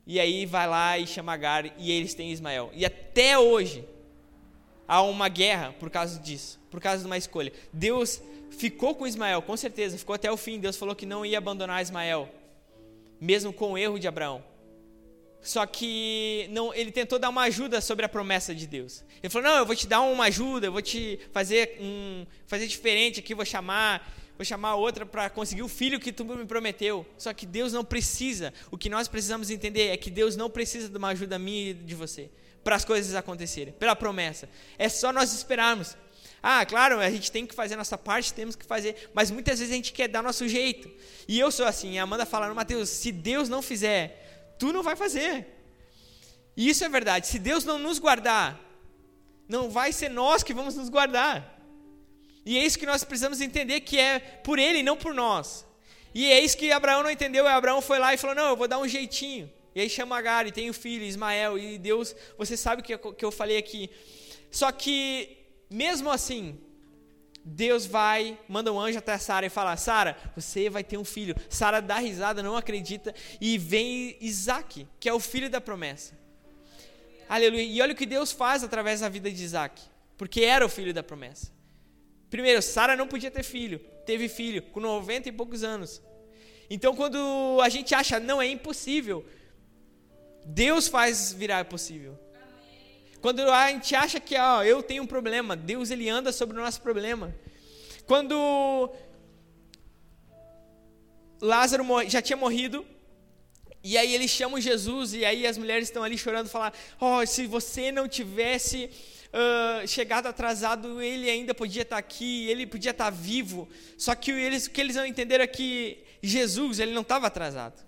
E 0.08 0.20
aí 0.20 0.46
vai 0.46 0.68
lá 0.68 0.98
e 0.98 1.06
chama 1.06 1.34
Agar 1.34 1.66
e 1.78 1.92
eles 1.92 2.14
têm 2.14 2.32
Ismael. 2.32 2.72
E 2.74 2.86
até 2.86 3.38
hoje 3.38 3.84
há 4.88 5.02
uma 5.02 5.28
guerra 5.28 5.76
por 5.80 5.90
causa 5.90 6.20
disso, 6.20 6.60
por 6.72 6.80
causa 6.80 7.02
de 7.02 7.06
uma 7.06 7.18
escolha. 7.18 7.52
Deus 7.72 8.22
ficou 8.50 8.96
com 8.96 9.06
Ismael, 9.06 9.42
com 9.42 9.58
certeza, 9.58 9.98
ficou 9.98 10.16
até 10.16 10.32
o 10.32 10.38
fim. 10.38 10.60
Deus 10.60 10.78
falou 10.78 10.96
que 10.96 11.06
não 11.06 11.26
ia 11.26 11.38
abandonar 11.38 11.82
Ismael, 11.82 12.30
mesmo 13.20 13.54
com 13.54 13.74
o 13.74 13.78
erro 13.78 14.00
de 14.00 14.08
Abraão. 14.08 14.44
Só 15.42 15.64
que 15.68 16.48
não, 16.50 16.74
ele 16.74 16.92
tentou 16.92 17.20
dar 17.20 17.30
uma 17.30 17.44
ajuda 17.44 17.80
sobre 17.80 18.04
a 18.04 18.10
promessa 18.10 18.54
de 18.54 18.66
Deus. 18.66 19.04
Ele 19.22 19.30
falou: 19.30 19.50
"Não, 19.50 19.58
eu 19.58 19.66
vou 19.66 19.76
te 19.76 19.86
dar 19.86 20.02
uma 20.02 20.26
ajuda, 20.26 20.68
eu 20.68 20.72
vou 20.72 20.82
te 20.82 21.20
fazer 21.32 21.78
um 21.80 22.26
fazer 22.48 22.66
diferente 22.66 23.20
aqui, 23.20 23.36
vou 23.36 23.46
chamar, 23.46 24.12
vou 24.36 24.44
chamar 24.44 24.74
outra 24.74 25.06
para 25.06 25.30
conseguir 25.30 25.62
o 25.62 25.68
filho 25.68 26.00
que 26.00 26.12
tu 26.12 26.26
me 26.26 26.46
prometeu". 26.46 27.06
Só 27.16 27.32
que 27.32 27.46
Deus 27.46 27.72
não 27.72 27.86
precisa. 27.86 28.52
O 28.72 28.78
que 28.78 28.90
nós 28.90 29.08
precisamos 29.08 29.52
entender 29.52 29.90
é 29.90 29.98
que 29.98 30.10
Deus 30.10 30.36
não 30.36 30.50
precisa 30.50 30.90
de 30.90 30.98
uma 30.98 31.10
ajuda 31.10 31.38
minha 31.38 31.70
e 31.70 31.74
de 31.76 31.94
você 31.94 32.32
para 32.64 32.76
as 32.76 32.84
coisas 32.84 33.14
acontecerem, 33.14 33.72
pela 33.74 33.96
promessa. 33.96 34.50
É 34.80 34.90
só 34.90 35.14
nós 35.14 35.32
esperarmos. 35.32 35.96
Ah, 36.48 36.64
claro, 36.64 37.00
a 37.00 37.10
gente 37.10 37.32
tem 37.32 37.44
que 37.44 37.56
fazer 37.56 37.74
a 37.74 37.78
nossa 37.78 37.98
parte, 37.98 38.32
temos 38.32 38.56
que 38.56 38.64
fazer, 38.64 39.10
mas 39.16 39.32
muitas 39.32 39.58
vezes 39.58 39.74
a 39.74 39.76
gente 39.76 39.92
quer 39.92 40.08
dar 40.08 40.22
nosso 40.22 40.48
jeito. 40.48 40.88
E 41.28 41.40
eu 41.40 41.50
sou 41.50 41.66
assim, 41.66 41.98
a 41.98 42.04
Amanda 42.04 42.24
fala, 42.24 42.54
Mateus, 42.54 42.88
se 42.88 43.12
Deus 43.12 43.50
não 43.50 43.64
fizer, 43.64 44.54
tu 44.60 44.72
não 44.72 44.84
vai 44.84 44.96
fazer. 44.96 45.48
E 46.56 46.70
isso 46.70 46.86
é 46.86 46.88
verdade, 46.88 47.26
se 47.26 47.40
Deus 47.40 47.66
não 47.66 47.80
nos 47.80 47.98
guardar, 47.98 48.62
não 49.50 49.72
vai 49.72 49.92
ser 49.92 50.10
nós 50.10 50.44
que 50.44 50.54
vamos 50.54 50.76
nos 50.76 50.88
guardar. 50.88 51.60
E 52.46 52.60
é 52.60 52.64
isso 52.64 52.78
que 52.78 52.86
nós 52.86 53.04
precisamos 53.04 53.42
entender, 53.42 53.82
que 53.82 54.00
é 54.00 54.20
por 54.20 54.60
Ele, 54.60 54.84
não 54.84 54.96
por 54.96 55.16
nós. 55.16 55.66
E 56.14 56.32
é 56.32 56.40
isso 56.40 56.56
que 56.56 56.72
Abraão 56.72 57.02
não 57.02 57.10
entendeu, 57.10 57.48
Abraão 57.48 57.82
foi 57.82 57.98
lá 57.98 58.14
e 58.14 58.18
falou, 58.18 58.36
não, 58.36 58.50
eu 58.50 58.56
vou 58.56 58.68
dar 58.68 58.78
um 58.78 58.88
jeitinho. 58.88 59.52
E 59.74 59.82
aí 59.82 59.90
chama 59.90 60.16
Agar, 60.16 60.46
e 60.46 60.52
tem 60.52 60.70
o 60.70 60.76
filho, 60.76 61.04
Ismael, 61.04 61.58
e 61.58 61.80
Deus, 61.80 62.16
você 62.38 62.56
sabe 62.56 62.84
o 62.84 62.86
que, 62.86 62.96
que 62.96 63.26
eu 63.26 63.32
falei 63.32 63.58
aqui. 63.58 63.90
Só 64.52 64.72
que 64.72 65.44
mesmo 65.70 66.10
assim, 66.12 66.60
Deus 67.44 67.86
vai, 67.86 68.40
manda 68.50 68.74
um 68.74 68.80
anjo 68.80 68.98
até 68.98 69.16
Sara 69.20 69.46
e 69.46 69.50
fala: 69.50 69.78
Sara, 69.78 70.18
você 70.36 70.68
vai 70.68 70.84
ter 70.84 70.98
um 70.98 71.06
filho. 71.06 71.36
Sara 71.48 71.80
dá 71.80 71.98
risada, 71.98 72.42
não 72.42 72.58
acredita, 72.58 73.14
e 73.40 73.58
vem 73.58 74.18
Isaac, 74.20 74.88
que 75.00 75.08
é 75.08 75.14
o 75.14 75.20
filho 75.20 75.50
da 75.50 75.62
promessa. 75.62 76.18
Aleluia. 77.30 77.64
E 77.64 77.82
olha 77.82 77.94
o 77.94 77.96
que 77.96 78.06
Deus 78.08 78.32
faz 78.32 78.64
através 78.64 79.02
da 79.02 79.10
vida 79.10 79.30
de 79.32 79.44
Isaac, 79.44 79.80
porque 80.18 80.42
era 80.42 80.66
o 80.66 80.70
filho 80.70 80.94
da 80.94 81.04
promessa. 81.04 81.52
Primeiro, 82.32 82.62
Sara 82.64 82.96
não 82.96 83.08
podia 83.08 83.30
ter 83.30 83.44
filho, 83.44 83.80
teve 84.06 84.28
filho 84.28 84.64
com 84.64 84.80
90 84.80 85.30
e 85.30 85.32
poucos 85.32 85.64
anos. 85.64 86.02
Então, 86.68 86.96
quando 86.96 87.60
a 87.62 87.70
gente 87.70 87.94
acha 87.94 88.20
não 88.20 88.42
é 88.42 88.48
impossível, 88.48 89.24
Deus 90.46 90.88
faz 90.88 91.32
virar 91.32 91.66
possível. 91.66 92.20
Quando 93.26 93.42
a 93.50 93.72
gente 93.72 93.96
acha 93.96 94.20
que 94.20 94.38
ó, 94.38 94.64
eu 94.64 94.84
tenho 94.84 95.02
um 95.02 95.08
problema, 95.08 95.56
Deus 95.56 95.90
ele 95.90 96.08
anda 96.08 96.32
sobre 96.32 96.60
o 96.60 96.62
nosso 96.62 96.80
problema. 96.80 97.34
Quando 98.06 98.92
Lázaro 101.42 101.84
já 102.08 102.22
tinha 102.22 102.38
morrido, 102.38 102.86
e 103.84 103.98
aí 103.98 104.14
eles 104.14 104.30
chamam 104.30 104.62
Jesus, 104.62 105.16
e 105.16 105.26
aí 105.26 105.48
as 105.48 105.58
mulheres 105.58 105.88
estão 105.88 106.04
ali 106.04 106.20
chorando, 106.20 106.50
falar: 106.50 106.72
Oh, 107.02 107.26
se 107.26 107.48
você 107.48 107.92
não 107.92 108.08
tivesse 108.08 108.92
uh, 109.34 109.88
chegado 109.88 110.28
atrasado, 110.28 111.02
ele 111.02 111.28
ainda 111.28 111.56
podia 111.56 111.82
estar 111.82 111.98
aqui, 111.98 112.48
ele 112.48 112.68
podia 112.68 112.92
estar 112.92 113.10
vivo. 113.10 113.68
Só 113.98 114.14
que 114.14 114.30
eles, 114.30 114.68
o 114.68 114.70
que 114.70 114.80
eles 114.80 114.96
não 114.96 115.04
entenderam 115.04 115.46
é 115.46 115.48
que 115.48 115.98
Jesus, 116.22 116.78
ele 116.78 116.94
não 116.94 117.02
estava 117.02 117.26
atrasado. 117.26 117.84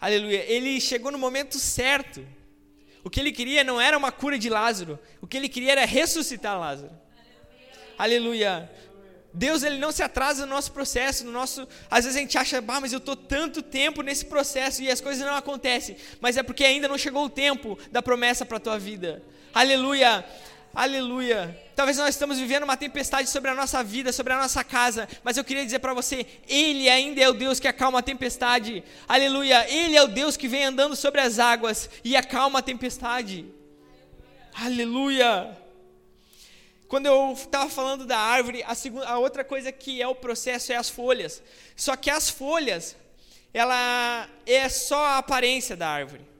Aleluia. 0.00 0.44
Ele 0.48 0.80
chegou 0.80 1.12
no 1.12 1.18
momento 1.18 1.60
certo. 1.60 2.26
O 3.04 3.10
que 3.10 3.20
ele 3.20 3.30
queria 3.30 3.62
não 3.62 3.80
era 3.80 3.96
uma 3.96 4.10
cura 4.10 4.38
de 4.38 4.48
Lázaro, 4.48 4.98
o 5.20 5.26
que 5.26 5.36
ele 5.36 5.48
queria 5.48 5.72
era 5.72 5.84
ressuscitar 5.84 6.58
Lázaro. 6.58 6.92
Aleluia. 7.98 8.48
Aleluia. 8.48 8.84
Deus 9.36 9.64
ele 9.64 9.78
não 9.78 9.90
se 9.90 10.00
atrasa 10.00 10.46
no 10.46 10.54
nosso 10.54 10.70
processo, 10.70 11.24
no 11.24 11.32
nosso, 11.32 11.66
às 11.90 12.04
vezes 12.04 12.16
a 12.16 12.20
gente 12.20 12.38
acha, 12.38 12.60
bah, 12.60 12.80
mas 12.80 12.92
eu 12.92 12.98
estou 12.98 13.16
tanto 13.16 13.62
tempo 13.62 14.00
nesse 14.00 14.24
processo 14.24 14.80
e 14.80 14.88
as 14.88 15.00
coisas 15.00 15.26
não 15.26 15.34
acontecem, 15.34 15.96
mas 16.20 16.36
é 16.36 16.42
porque 16.42 16.64
ainda 16.64 16.86
não 16.86 16.96
chegou 16.96 17.24
o 17.24 17.28
tempo 17.28 17.76
da 17.90 18.00
promessa 18.00 18.46
para 18.46 18.58
a 18.58 18.60
tua 18.60 18.78
vida. 18.78 19.22
Aleluia. 19.52 20.24
Aleluia. 20.74 21.56
Talvez 21.76 21.96
nós 21.96 22.08
estamos 22.08 22.36
vivendo 22.36 22.64
uma 22.64 22.76
tempestade 22.76 23.30
sobre 23.30 23.48
a 23.48 23.54
nossa 23.54 23.82
vida, 23.84 24.12
sobre 24.12 24.32
a 24.32 24.36
nossa 24.36 24.64
casa, 24.64 25.08
mas 25.22 25.36
eu 25.36 25.44
queria 25.44 25.64
dizer 25.64 25.78
para 25.78 25.94
você, 25.94 26.26
Ele 26.48 26.88
ainda 26.88 27.20
é 27.20 27.28
o 27.28 27.32
Deus 27.32 27.60
que 27.60 27.68
acalma 27.68 28.00
a 28.00 28.02
tempestade. 28.02 28.82
Aleluia. 29.06 29.68
Ele 29.70 29.96
é 29.96 30.02
o 30.02 30.08
Deus 30.08 30.36
que 30.36 30.48
vem 30.48 30.64
andando 30.64 30.96
sobre 30.96 31.20
as 31.20 31.38
águas 31.38 31.88
e 32.02 32.16
acalma 32.16 32.58
a 32.58 32.62
tempestade. 32.62 33.46
Aleluia. 34.52 35.56
Quando 36.88 37.06
eu 37.06 37.32
estava 37.32 37.70
falando 37.70 38.04
da 38.04 38.18
árvore, 38.18 38.64
a, 38.66 38.74
segunda, 38.74 39.06
a 39.06 39.18
outra 39.18 39.44
coisa 39.44 39.70
que 39.70 40.02
é 40.02 40.08
o 40.08 40.14
processo 40.14 40.72
é 40.72 40.76
as 40.76 40.90
folhas. 40.90 41.40
Só 41.76 41.94
que 41.94 42.10
as 42.10 42.28
folhas, 42.28 42.96
ela 43.52 44.28
é 44.44 44.68
só 44.68 45.04
a 45.04 45.18
aparência 45.18 45.76
da 45.76 45.88
árvore. 45.88 46.33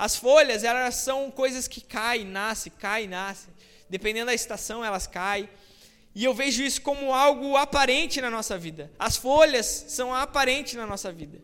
As 0.00 0.16
folhas, 0.16 0.64
elas 0.64 0.94
são 0.94 1.30
coisas 1.30 1.68
que 1.68 1.82
caem, 1.82 2.24
nascem, 2.24 2.72
caem, 2.78 3.06
nascem. 3.06 3.52
Dependendo 3.86 4.26
da 4.28 4.34
estação, 4.34 4.82
elas 4.82 5.06
caem. 5.06 5.46
E 6.14 6.24
eu 6.24 6.32
vejo 6.32 6.62
isso 6.62 6.80
como 6.80 7.12
algo 7.12 7.54
aparente 7.54 8.18
na 8.18 8.30
nossa 8.30 8.56
vida. 8.56 8.90
As 8.98 9.18
folhas 9.18 9.66
são 9.66 10.14
aparentes 10.14 10.72
na 10.72 10.86
nossa 10.86 11.12
vida. 11.12 11.38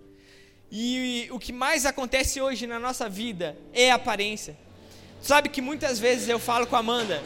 E 0.73 1.29
o 1.31 1.39
que 1.39 1.53
mais 1.53 1.85
acontece 1.85 2.41
hoje 2.41 2.67
na 2.67 2.79
nossa 2.79 3.11
vida 3.11 3.59
é 3.75 3.91
aparência. 3.91 4.57
Sabe 5.21 5.51
que 5.51 5.61
muitas 5.61 5.99
vezes 5.99 6.27
eu 6.27 6.39
falo 6.39 6.67
com 6.67 6.77
a 6.77 6.79
Amanda. 6.79 7.23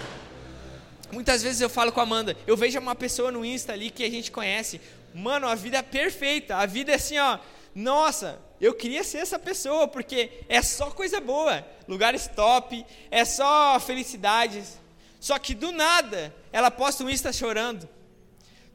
Muitas 1.12 1.45
vezes 1.45 1.61
eu 1.61 1.71
falo 1.71 1.93
com 1.93 2.01
a 2.01 2.03
Amanda. 2.03 2.37
Eu 2.45 2.57
vejo 2.57 2.77
uma 2.81 2.97
pessoa 2.97 3.31
no 3.31 3.45
Insta 3.45 3.73
ali 3.73 3.88
que 3.88 4.03
a 4.03 4.11
gente 4.11 4.33
conhece. 4.33 4.81
Mano, 5.14 5.47
a 5.47 5.55
vida 5.55 5.79
é 5.79 5.83
perfeita. 5.83 6.57
A 6.57 6.66
vida 6.66 6.90
é 6.90 6.97
assim, 6.97 7.19
ó. 7.19 7.38
Nossa, 7.73 8.50
eu 8.61 8.75
queria 8.75 9.03
ser 9.03 9.18
essa 9.18 9.38
pessoa, 9.38 9.88
porque 9.88 10.31
é 10.49 10.61
só 10.62 10.90
coisa 10.90 11.20
boa. 11.20 11.66
Lugares 11.88 12.29
top, 12.29 12.85
é 13.11 13.25
só 13.25 13.79
felicidades. 13.81 14.79
Só 15.18 15.38
que 15.38 15.55
do 15.55 15.73
nada, 15.73 16.35
ela 16.53 16.70
posta 16.70 17.03
um 17.03 17.11
Insta 17.11 17.33
chorando. 17.33 17.88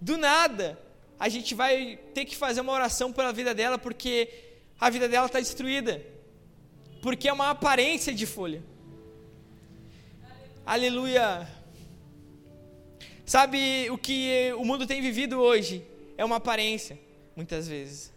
Do 0.01 0.17
nada, 0.17 0.79
a 1.19 1.29
gente 1.29 1.53
vai 1.53 1.99
ter 2.13 2.25
que 2.25 2.35
fazer 2.35 2.61
uma 2.61 2.73
oração 2.73 3.13
pela 3.13 3.31
vida 3.31 3.53
dela, 3.53 3.77
porque 3.77 4.29
a 4.79 4.89
vida 4.89 5.07
dela 5.07 5.27
está 5.27 5.39
destruída. 5.39 6.01
Porque 7.01 7.27
é 7.27 7.33
uma 7.33 7.51
aparência 7.51 8.13
de 8.13 8.25
folha. 8.25 8.63
Aleluia. 10.65 11.23
Aleluia. 11.23 11.55
Sabe 13.25 13.89
o 13.89 13.97
que 13.97 14.53
o 14.55 14.63
mundo 14.63 14.85
tem 14.85 15.01
vivido 15.01 15.39
hoje? 15.39 15.83
É 16.15 16.23
uma 16.23 16.35
aparência, 16.35 16.97
muitas 17.35 17.67
vezes. 17.67 18.14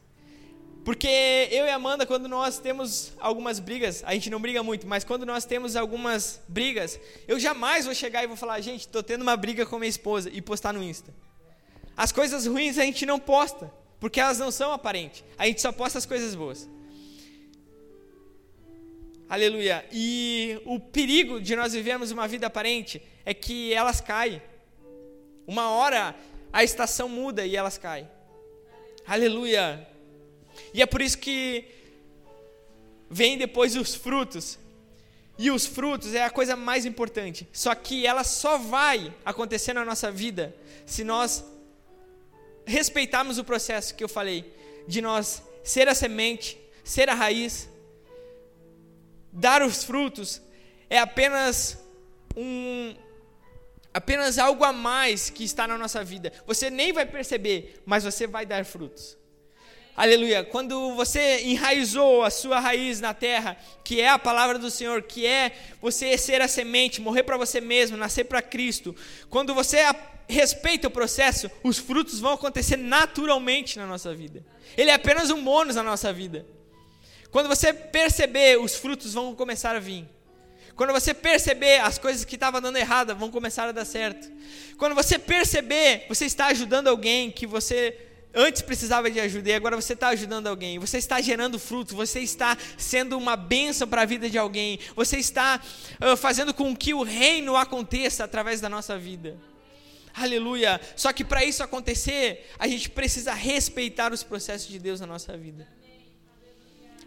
Porque 0.89 1.07
eu 1.51 1.67
e 1.67 1.71
Amanda, 1.71 2.07
quando 2.07 2.27
nós 2.31 2.59
temos 2.59 3.13
algumas 3.21 3.61
brigas, 3.61 4.03
a 4.07 4.15
gente 4.15 4.31
não 4.31 4.41
briga 4.41 4.63
muito, 4.63 4.87
mas 4.87 5.05
quando 5.05 5.27
nós 5.27 5.45
temos 5.45 5.77
algumas 5.77 6.41
brigas, 6.49 6.99
eu 7.29 7.39
jamais 7.39 7.85
vou 7.85 7.95
chegar 7.95 8.25
e 8.25 8.27
vou 8.27 8.39
falar, 8.39 8.59
gente, 8.63 8.87
estou 8.87 9.03
tendo 9.03 9.21
uma 9.21 9.37
briga 9.37 9.67
com 9.67 9.79
minha 9.79 9.91
esposa 9.91 10.31
e 10.33 10.41
postar 10.41 10.73
no 10.73 10.83
Insta. 10.83 11.15
As 11.95 12.11
coisas 12.11 12.47
ruins 12.47 12.79
a 12.79 12.85
gente 12.85 13.05
não 13.05 13.21
posta, 13.21 13.71
porque 14.01 14.19
elas 14.19 14.39
não 14.39 14.51
são 14.51 14.73
aparentes. 14.73 15.23
A 15.37 15.45
gente 15.47 15.61
só 15.61 15.71
posta 15.73 15.99
as 15.99 16.07
coisas 16.07 16.35
boas. 16.35 16.67
Aleluia. 19.29 19.85
E 19.93 20.59
o 20.65 20.81
perigo 20.81 21.39
de 21.39 21.55
nós 21.55 21.75
vivermos 21.75 22.11
uma 22.13 22.27
vida 22.27 22.47
aparente 22.47 23.03
é 23.27 23.35
que 23.35 23.75
elas 23.75 24.01
caem. 24.01 24.41
Uma 25.47 25.69
hora 25.69 26.17
a 26.51 26.65
estação 26.65 27.11
muda 27.11 27.45
e 27.45 27.55
elas 27.55 27.77
caem. 27.77 28.09
Aleluia. 29.07 29.87
E 30.73 30.83
é 30.83 30.87
por 30.87 31.01
isso 31.01 31.19
que 31.19 31.65
vem 33.11 33.39
depois 33.39 33.77
os 33.77 33.95
frutos. 33.95 34.59
E 35.39 35.51
os 35.51 35.67
frutos 35.67 36.15
é 36.15 36.25
a 36.25 36.31
coisa 36.31 36.57
mais 36.57 36.85
importante. 36.85 37.49
Só 37.53 37.75
que 37.75 38.07
ela 38.07 38.25
só 38.25 38.59
vai 38.59 39.15
acontecer 39.25 39.73
na 39.73 39.85
nossa 39.85 40.11
vida 40.11 40.55
se 40.85 41.05
nós 41.05 41.45
respeitarmos 42.67 43.39
o 43.39 43.45
processo 43.45 43.95
que 43.95 44.05
eu 44.05 44.09
falei, 44.09 44.53
de 44.87 45.01
nós 45.01 45.43
ser 45.63 45.89
a 45.89 45.95
semente, 45.95 46.59
ser 46.85 47.09
a 47.09 47.15
raiz, 47.15 47.69
dar 49.33 49.63
os 49.63 49.85
frutos 49.85 50.43
é 50.91 50.99
apenas 50.99 51.79
um 52.37 52.95
apenas 53.93 54.39
algo 54.39 54.65
a 54.65 54.73
mais 54.73 55.29
que 55.29 55.45
está 55.45 55.67
na 55.67 55.77
nossa 55.77 56.05
vida. 56.05 56.33
Você 56.47 56.71
nem 56.71 56.93
vai 56.93 57.05
perceber, 57.05 57.83
mas 57.85 58.05
você 58.05 58.27
vai 58.27 58.47
dar 58.47 58.65
frutos. 58.65 59.17
Aleluia. 59.99 60.45
Quando 60.45 60.95
você 60.95 61.41
enraizou 61.41 62.23
a 62.23 62.31
sua 62.31 62.61
raiz 62.61 63.01
na 63.01 63.13
terra, 63.13 63.57
que 63.83 64.01
é 64.01 64.09
a 64.09 64.17
palavra 64.17 64.57
do 64.57 64.71
Senhor, 64.71 65.03
que 65.03 65.27
é 65.27 65.51
você 65.83 66.17
ser 66.17 66.41
a 66.41 66.47
semente, 66.47 67.01
morrer 67.01 67.25
para 67.25 67.37
você 67.37 67.61
mesmo, 67.61 67.97
nascer 67.97 68.23
para 68.23 68.41
Cristo. 68.41 68.95
Quando 69.29 69.53
você 69.53 69.79
respeita 70.29 70.87
o 70.87 70.91
processo, 70.93 71.51
os 71.65 71.79
frutos 71.79 72.21
vão 72.21 72.35
acontecer 72.35 72.77
naturalmente 72.77 73.77
na 73.77 73.89
nossa 73.89 74.15
vida. 74.15 74.47
Ele 74.77 74.89
é 74.89 74.95
apenas 74.95 75.31
um 75.31 75.43
bônus 75.43 75.75
na 75.75 75.83
nossa 75.83 76.13
vida. 76.13 76.47
Quando 77.33 77.49
você 77.49 77.73
perceber, 77.73 78.57
os 78.57 78.77
frutos 78.77 79.15
vão 79.15 79.35
começar 79.35 79.75
a 79.75 79.81
vir. 79.81 80.09
Quando 80.77 80.93
você 80.93 81.13
perceber 81.13 81.81
as 81.81 81.99
coisas 81.99 82.25
que 82.25 82.37
estavam 82.37 82.61
dando 82.61 82.77
errado 82.77 83.17
vão 83.17 83.33
começar 83.33 83.69
a 83.69 83.73
dar 83.73 83.85
certo. 83.85 84.31
Quando 84.79 84.95
você 84.95 85.19
perceber, 85.19 86.07
você 86.09 86.25
está 86.25 86.47
ajudando 86.47 86.87
alguém 86.87 87.33
que 87.33 87.49
você 87.49 88.08
antes 88.39 88.63
precisava 88.63 89.11
de 89.11 89.19
ajuda 89.19 89.51
e 89.51 89.55
agora 89.55 89.75
você 89.75 89.95
está 89.95 90.09
ajudando 90.09 90.47
alguém, 90.47 90.79
você 90.79 90.99
está 90.99 91.21
gerando 91.21 91.59
fruto, 91.59 91.97
você 91.97 92.21
está 92.21 92.57
sendo 92.77 93.19
uma 93.19 93.35
bênção 93.35 93.89
para 93.89 94.03
a 94.03 94.05
vida 94.05 94.31
de 94.31 94.39
alguém, 94.39 94.79
você 94.95 95.17
está 95.17 95.61
uh, 96.01 96.17
fazendo 96.17 96.55
com 96.55 96.75
que 96.77 96.95
o 96.95 97.03
reino 97.03 97.57
aconteça 97.57 98.23
através 98.23 98.61
da 98.61 98.69
nossa 98.69 98.97
vida. 98.97 99.37
Aleluia! 100.15 100.81
Só 100.97 101.13
que 101.13 101.25
para 101.25 101.45
isso 101.45 101.63
acontecer, 101.65 102.49
a 102.59 102.69
gente 102.69 102.89
precisa 102.91 103.33
respeitar 103.35 104.13
os 104.13 104.23
processos 104.23 104.69
de 104.69 104.79
Deus 104.79 105.01
na 105.01 105.07
nossa 105.07 105.37
vida. 105.37 105.67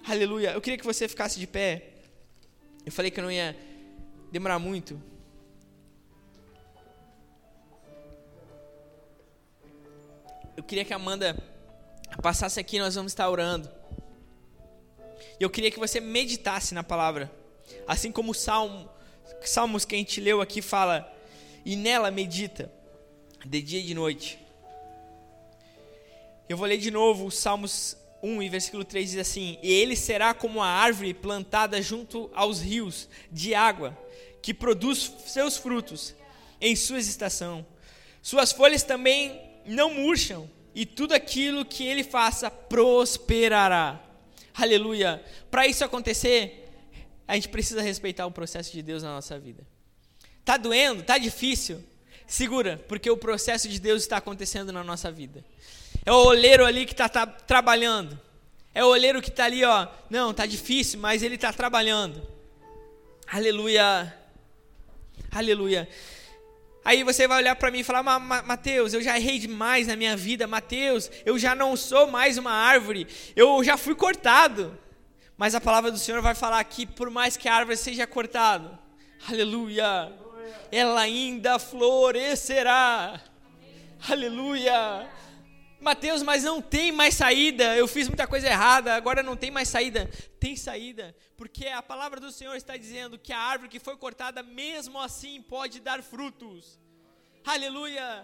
Aleluia! 0.05 0.51
Eu 0.51 0.61
queria 0.61 0.77
que 0.77 0.85
você 0.85 1.07
ficasse 1.07 1.39
de 1.39 1.47
pé. 1.47 1.89
Eu 2.85 2.91
falei 2.91 3.09
que 3.09 3.21
não 3.21 3.31
ia 3.31 3.55
demorar 4.31 4.59
muito. 4.59 5.01
Eu 10.55 10.63
queria 10.63 10.83
que 10.83 10.93
a 10.93 10.97
Amanda 10.97 11.37
passasse 12.21 12.59
aqui, 12.59 12.79
nós 12.79 12.95
vamos 12.95 13.11
estar 13.11 13.29
orando. 13.29 13.69
E 15.39 15.43
eu 15.43 15.49
queria 15.49 15.71
que 15.71 15.79
você 15.79 15.99
meditasse 15.99 16.73
na 16.73 16.83
palavra. 16.83 17.31
Assim 17.87 18.11
como 18.11 18.31
o 18.31 18.35
Salmo, 18.35 18.89
Salmos 19.43 19.85
que 19.85 19.95
a 19.95 19.97
gente 19.97 20.19
leu 20.19 20.41
aqui 20.41 20.61
fala, 20.61 21.11
e 21.65 21.75
nela 21.75 22.11
medita, 22.11 22.71
de 23.45 23.61
dia 23.61 23.79
e 23.79 23.83
de 23.83 23.93
noite. 23.93 24.39
Eu 26.47 26.57
vou 26.57 26.67
ler 26.67 26.77
de 26.77 26.91
novo 26.91 27.27
o 27.27 27.31
Salmos 27.31 27.97
1 28.21 28.43
e 28.43 28.49
versículo 28.49 28.83
3 28.83 29.11
diz 29.11 29.19
assim: 29.19 29.57
E 29.63 29.71
ele 29.71 29.95
será 29.95 30.33
como 30.33 30.61
a 30.61 30.67
árvore 30.67 31.13
plantada 31.13 31.81
junto 31.81 32.29
aos 32.33 32.61
rios 32.61 33.07
de 33.31 33.55
água, 33.55 33.97
que 34.41 34.53
produz 34.53 35.11
seus 35.25 35.57
frutos 35.57 36.13
em 36.59 36.75
sua 36.75 36.99
estação. 36.99 37.65
Suas 38.21 38.51
folhas 38.51 38.83
também 38.83 39.50
não 39.65 39.93
murcham, 39.93 40.49
e 40.73 40.85
tudo 40.85 41.13
aquilo 41.13 41.65
que 41.65 41.85
ele 41.85 42.03
faça 42.03 42.49
prosperará. 42.49 43.99
Aleluia. 44.53 45.23
Para 45.49 45.67
isso 45.67 45.83
acontecer, 45.83 46.69
a 47.27 47.35
gente 47.35 47.49
precisa 47.49 47.81
respeitar 47.81 48.25
o 48.25 48.31
processo 48.31 48.71
de 48.71 48.81
Deus 48.81 49.03
na 49.03 49.09
nossa 49.09 49.37
vida. 49.37 49.63
Tá 50.43 50.57
doendo? 50.57 51.03
Tá 51.03 51.17
difícil? 51.17 51.83
Segura, 52.25 52.81
porque 52.87 53.09
o 53.09 53.17
processo 53.17 53.67
de 53.67 53.79
Deus 53.79 54.03
está 54.03 54.17
acontecendo 54.17 54.71
na 54.71 54.83
nossa 54.83 55.11
vida. 55.11 55.43
É 56.05 56.11
o 56.11 56.27
oleiro 56.27 56.65
ali 56.65 56.85
que 56.85 56.93
está 56.93 57.09
tá, 57.09 57.27
trabalhando. 57.27 58.19
É 58.73 58.83
o 58.83 58.87
oleiro 58.87 59.21
que 59.21 59.29
está 59.29 59.45
ali, 59.45 59.63
ó. 59.65 59.87
Não, 60.09 60.33
tá 60.33 60.45
difícil, 60.45 60.99
mas 60.99 61.23
ele 61.23 61.35
está 61.35 61.51
trabalhando. 61.51 62.25
Aleluia. 63.27 64.17
Aleluia. 65.29 65.87
Aí 66.83 67.03
você 67.03 67.27
vai 67.27 67.37
olhar 67.37 67.55
para 67.55 67.69
mim 67.69 67.79
e 67.79 67.83
falar: 67.83 68.01
Mateus, 68.01 68.93
eu 68.93 69.01
já 69.01 69.17
errei 69.17 69.37
demais 69.37 69.87
na 69.87 69.95
minha 69.95 70.17
vida. 70.17 70.47
Mateus, 70.47 71.11
eu 71.25 71.37
já 71.37 71.53
não 71.53 71.77
sou 71.77 72.07
mais 72.07 72.37
uma 72.37 72.51
árvore. 72.51 73.07
Eu 73.35 73.63
já 73.63 73.77
fui 73.77 73.95
cortado. 73.95 74.77
Mas 75.37 75.55
a 75.55 75.61
palavra 75.61 75.91
do 75.91 75.97
Senhor 75.97 76.21
vai 76.21 76.35
falar 76.35 76.63
que 76.63 76.85
por 76.85 77.09
mais 77.09 77.35
que 77.35 77.47
a 77.47 77.55
árvore 77.55 77.77
seja 77.77 78.05
cortada, 78.05 78.79
aleluia, 79.27 80.11
ela 80.71 81.01
ainda 81.01 81.57
florescerá. 81.57 83.19
Aleluia. 84.07 85.07
Mateus, 85.81 86.21
mas 86.21 86.43
não 86.43 86.61
tem 86.61 86.91
mais 86.91 87.15
saída. 87.15 87.75
Eu 87.75 87.87
fiz 87.87 88.07
muita 88.07 88.27
coisa 88.27 88.47
errada, 88.47 88.93
agora 88.93 89.23
não 89.23 89.35
tem 89.35 89.49
mais 89.49 89.67
saída. 89.67 90.09
Tem 90.39 90.55
saída, 90.55 91.15
porque 91.35 91.67
a 91.67 91.81
palavra 91.81 92.19
do 92.19 92.31
Senhor 92.31 92.55
está 92.55 92.77
dizendo 92.77 93.17
que 93.17 93.33
a 93.33 93.39
árvore 93.39 93.69
que 93.69 93.79
foi 93.79 93.97
cortada, 93.97 94.43
mesmo 94.43 94.99
assim, 94.99 95.41
pode 95.41 95.79
dar 95.79 96.03
frutos. 96.03 96.79
Aleluia. 97.43 98.23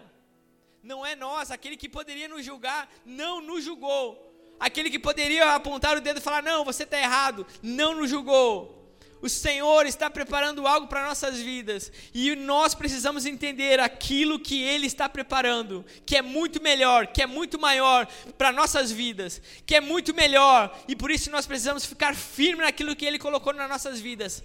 Não 0.82 1.04
é 1.04 1.16
nós, 1.16 1.50
aquele 1.50 1.76
que 1.76 1.88
poderia 1.88 2.28
nos 2.28 2.44
julgar, 2.44 2.88
não 3.04 3.40
nos 3.40 3.64
julgou. 3.64 4.24
Aquele 4.60 4.88
que 4.88 4.98
poderia 4.98 5.54
apontar 5.54 5.96
o 5.96 6.00
dedo 6.00 6.18
e 6.18 6.22
falar: 6.22 6.42
Não, 6.42 6.64
você 6.64 6.84
está 6.84 6.98
errado, 6.98 7.44
não 7.60 7.96
nos 7.96 8.08
julgou. 8.08 8.77
O 9.20 9.28
Senhor 9.28 9.84
está 9.86 10.08
preparando 10.08 10.66
algo 10.66 10.86
para 10.86 11.06
nossas 11.06 11.38
vidas 11.40 11.90
e 12.14 12.36
nós 12.36 12.74
precisamos 12.74 13.26
entender 13.26 13.80
aquilo 13.80 14.38
que 14.38 14.62
Ele 14.62 14.86
está 14.86 15.08
preparando, 15.08 15.84
que 16.06 16.16
é 16.16 16.22
muito 16.22 16.62
melhor, 16.62 17.08
que 17.08 17.22
é 17.22 17.26
muito 17.26 17.58
maior 17.58 18.06
para 18.36 18.52
nossas 18.52 18.92
vidas, 18.92 19.42
que 19.66 19.74
é 19.74 19.80
muito 19.80 20.14
melhor 20.14 20.76
e 20.86 20.94
por 20.94 21.10
isso 21.10 21.30
nós 21.30 21.46
precisamos 21.46 21.84
ficar 21.84 22.14
firme 22.14 22.62
naquilo 22.62 22.94
que 22.94 23.04
Ele 23.04 23.18
colocou 23.18 23.52
nas 23.52 23.68
nossas 23.68 24.00
vidas. 24.00 24.42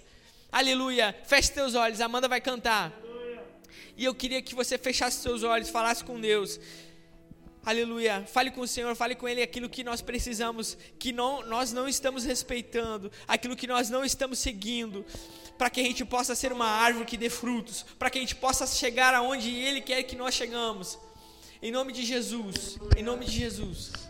Aleluia. 0.50 1.16
Feche 1.24 1.52
teus 1.52 1.74
olhos, 1.74 2.00
Amanda 2.00 2.28
vai 2.28 2.40
cantar. 2.40 2.92
E 3.96 4.04
eu 4.04 4.14
queria 4.14 4.42
que 4.42 4.54
você 4.54 4.76
fechasse 4.76 5.22
seus 5.22 5.42
olhos, 5.42 5.68
falasse 5.68 6.02
com 6.02 6.20
Deus. 6.20 6.58
Aleluia. 7.64 8.24
Fale 8.26 8.50
com 8.50 8.60
o 8.60 8.68
Senhor, 8.68 8.94
fale 8.94 9.14
com 9.14 9.26
Ele 9.26 9.42
aquilo 9.42 9.70
que 9.70 9.82
nós 9.82 10.02
precisamos, 10.02 10.76
que 10.98 11.12
não, 11.12 11.46
nós 11.46 11.72
não 11.72 11.88
estamos 11.88 12.24
respeitando, 12.24 13.10
aquilo 13.26 13.56
que 13.56 13.66
nós 13.66 13.88
não 13.88 14.04
estamos 14.04 14.38
seguindo, 14.38 15.04
para 15.56 15.70
que 15.70 15.80
a 15.80 15.84
gente 15.84 16.04
possa 16.04 16.34
ser 16.34 16.52
uma 16.52 16.66
árvore 16.66 17.06
que 17.06 17.16
dê 17.16 17.30
frutos, 17.30 17.84
para 17.98 18.10
que 18.10 18.18
a 18.18 18.20
gente 18.20 18.36
possa 18.36 18.66
chegar 18.66 19.14
aonde 19.14 19.50
Ele 19.50 19.80
quer 19.80 20.02
que 20.02 20.14
nós 20.14 20.34
chegamos. 20.34 20.98
Em 21.62 21.70
nome 21.70 21.94
de 21.94 22.04
Jesus, 22.04 22.78
em 22.94 23.02
nome 23.02 23.24
de 23.24 23.32
Jesus. 23.32 24.03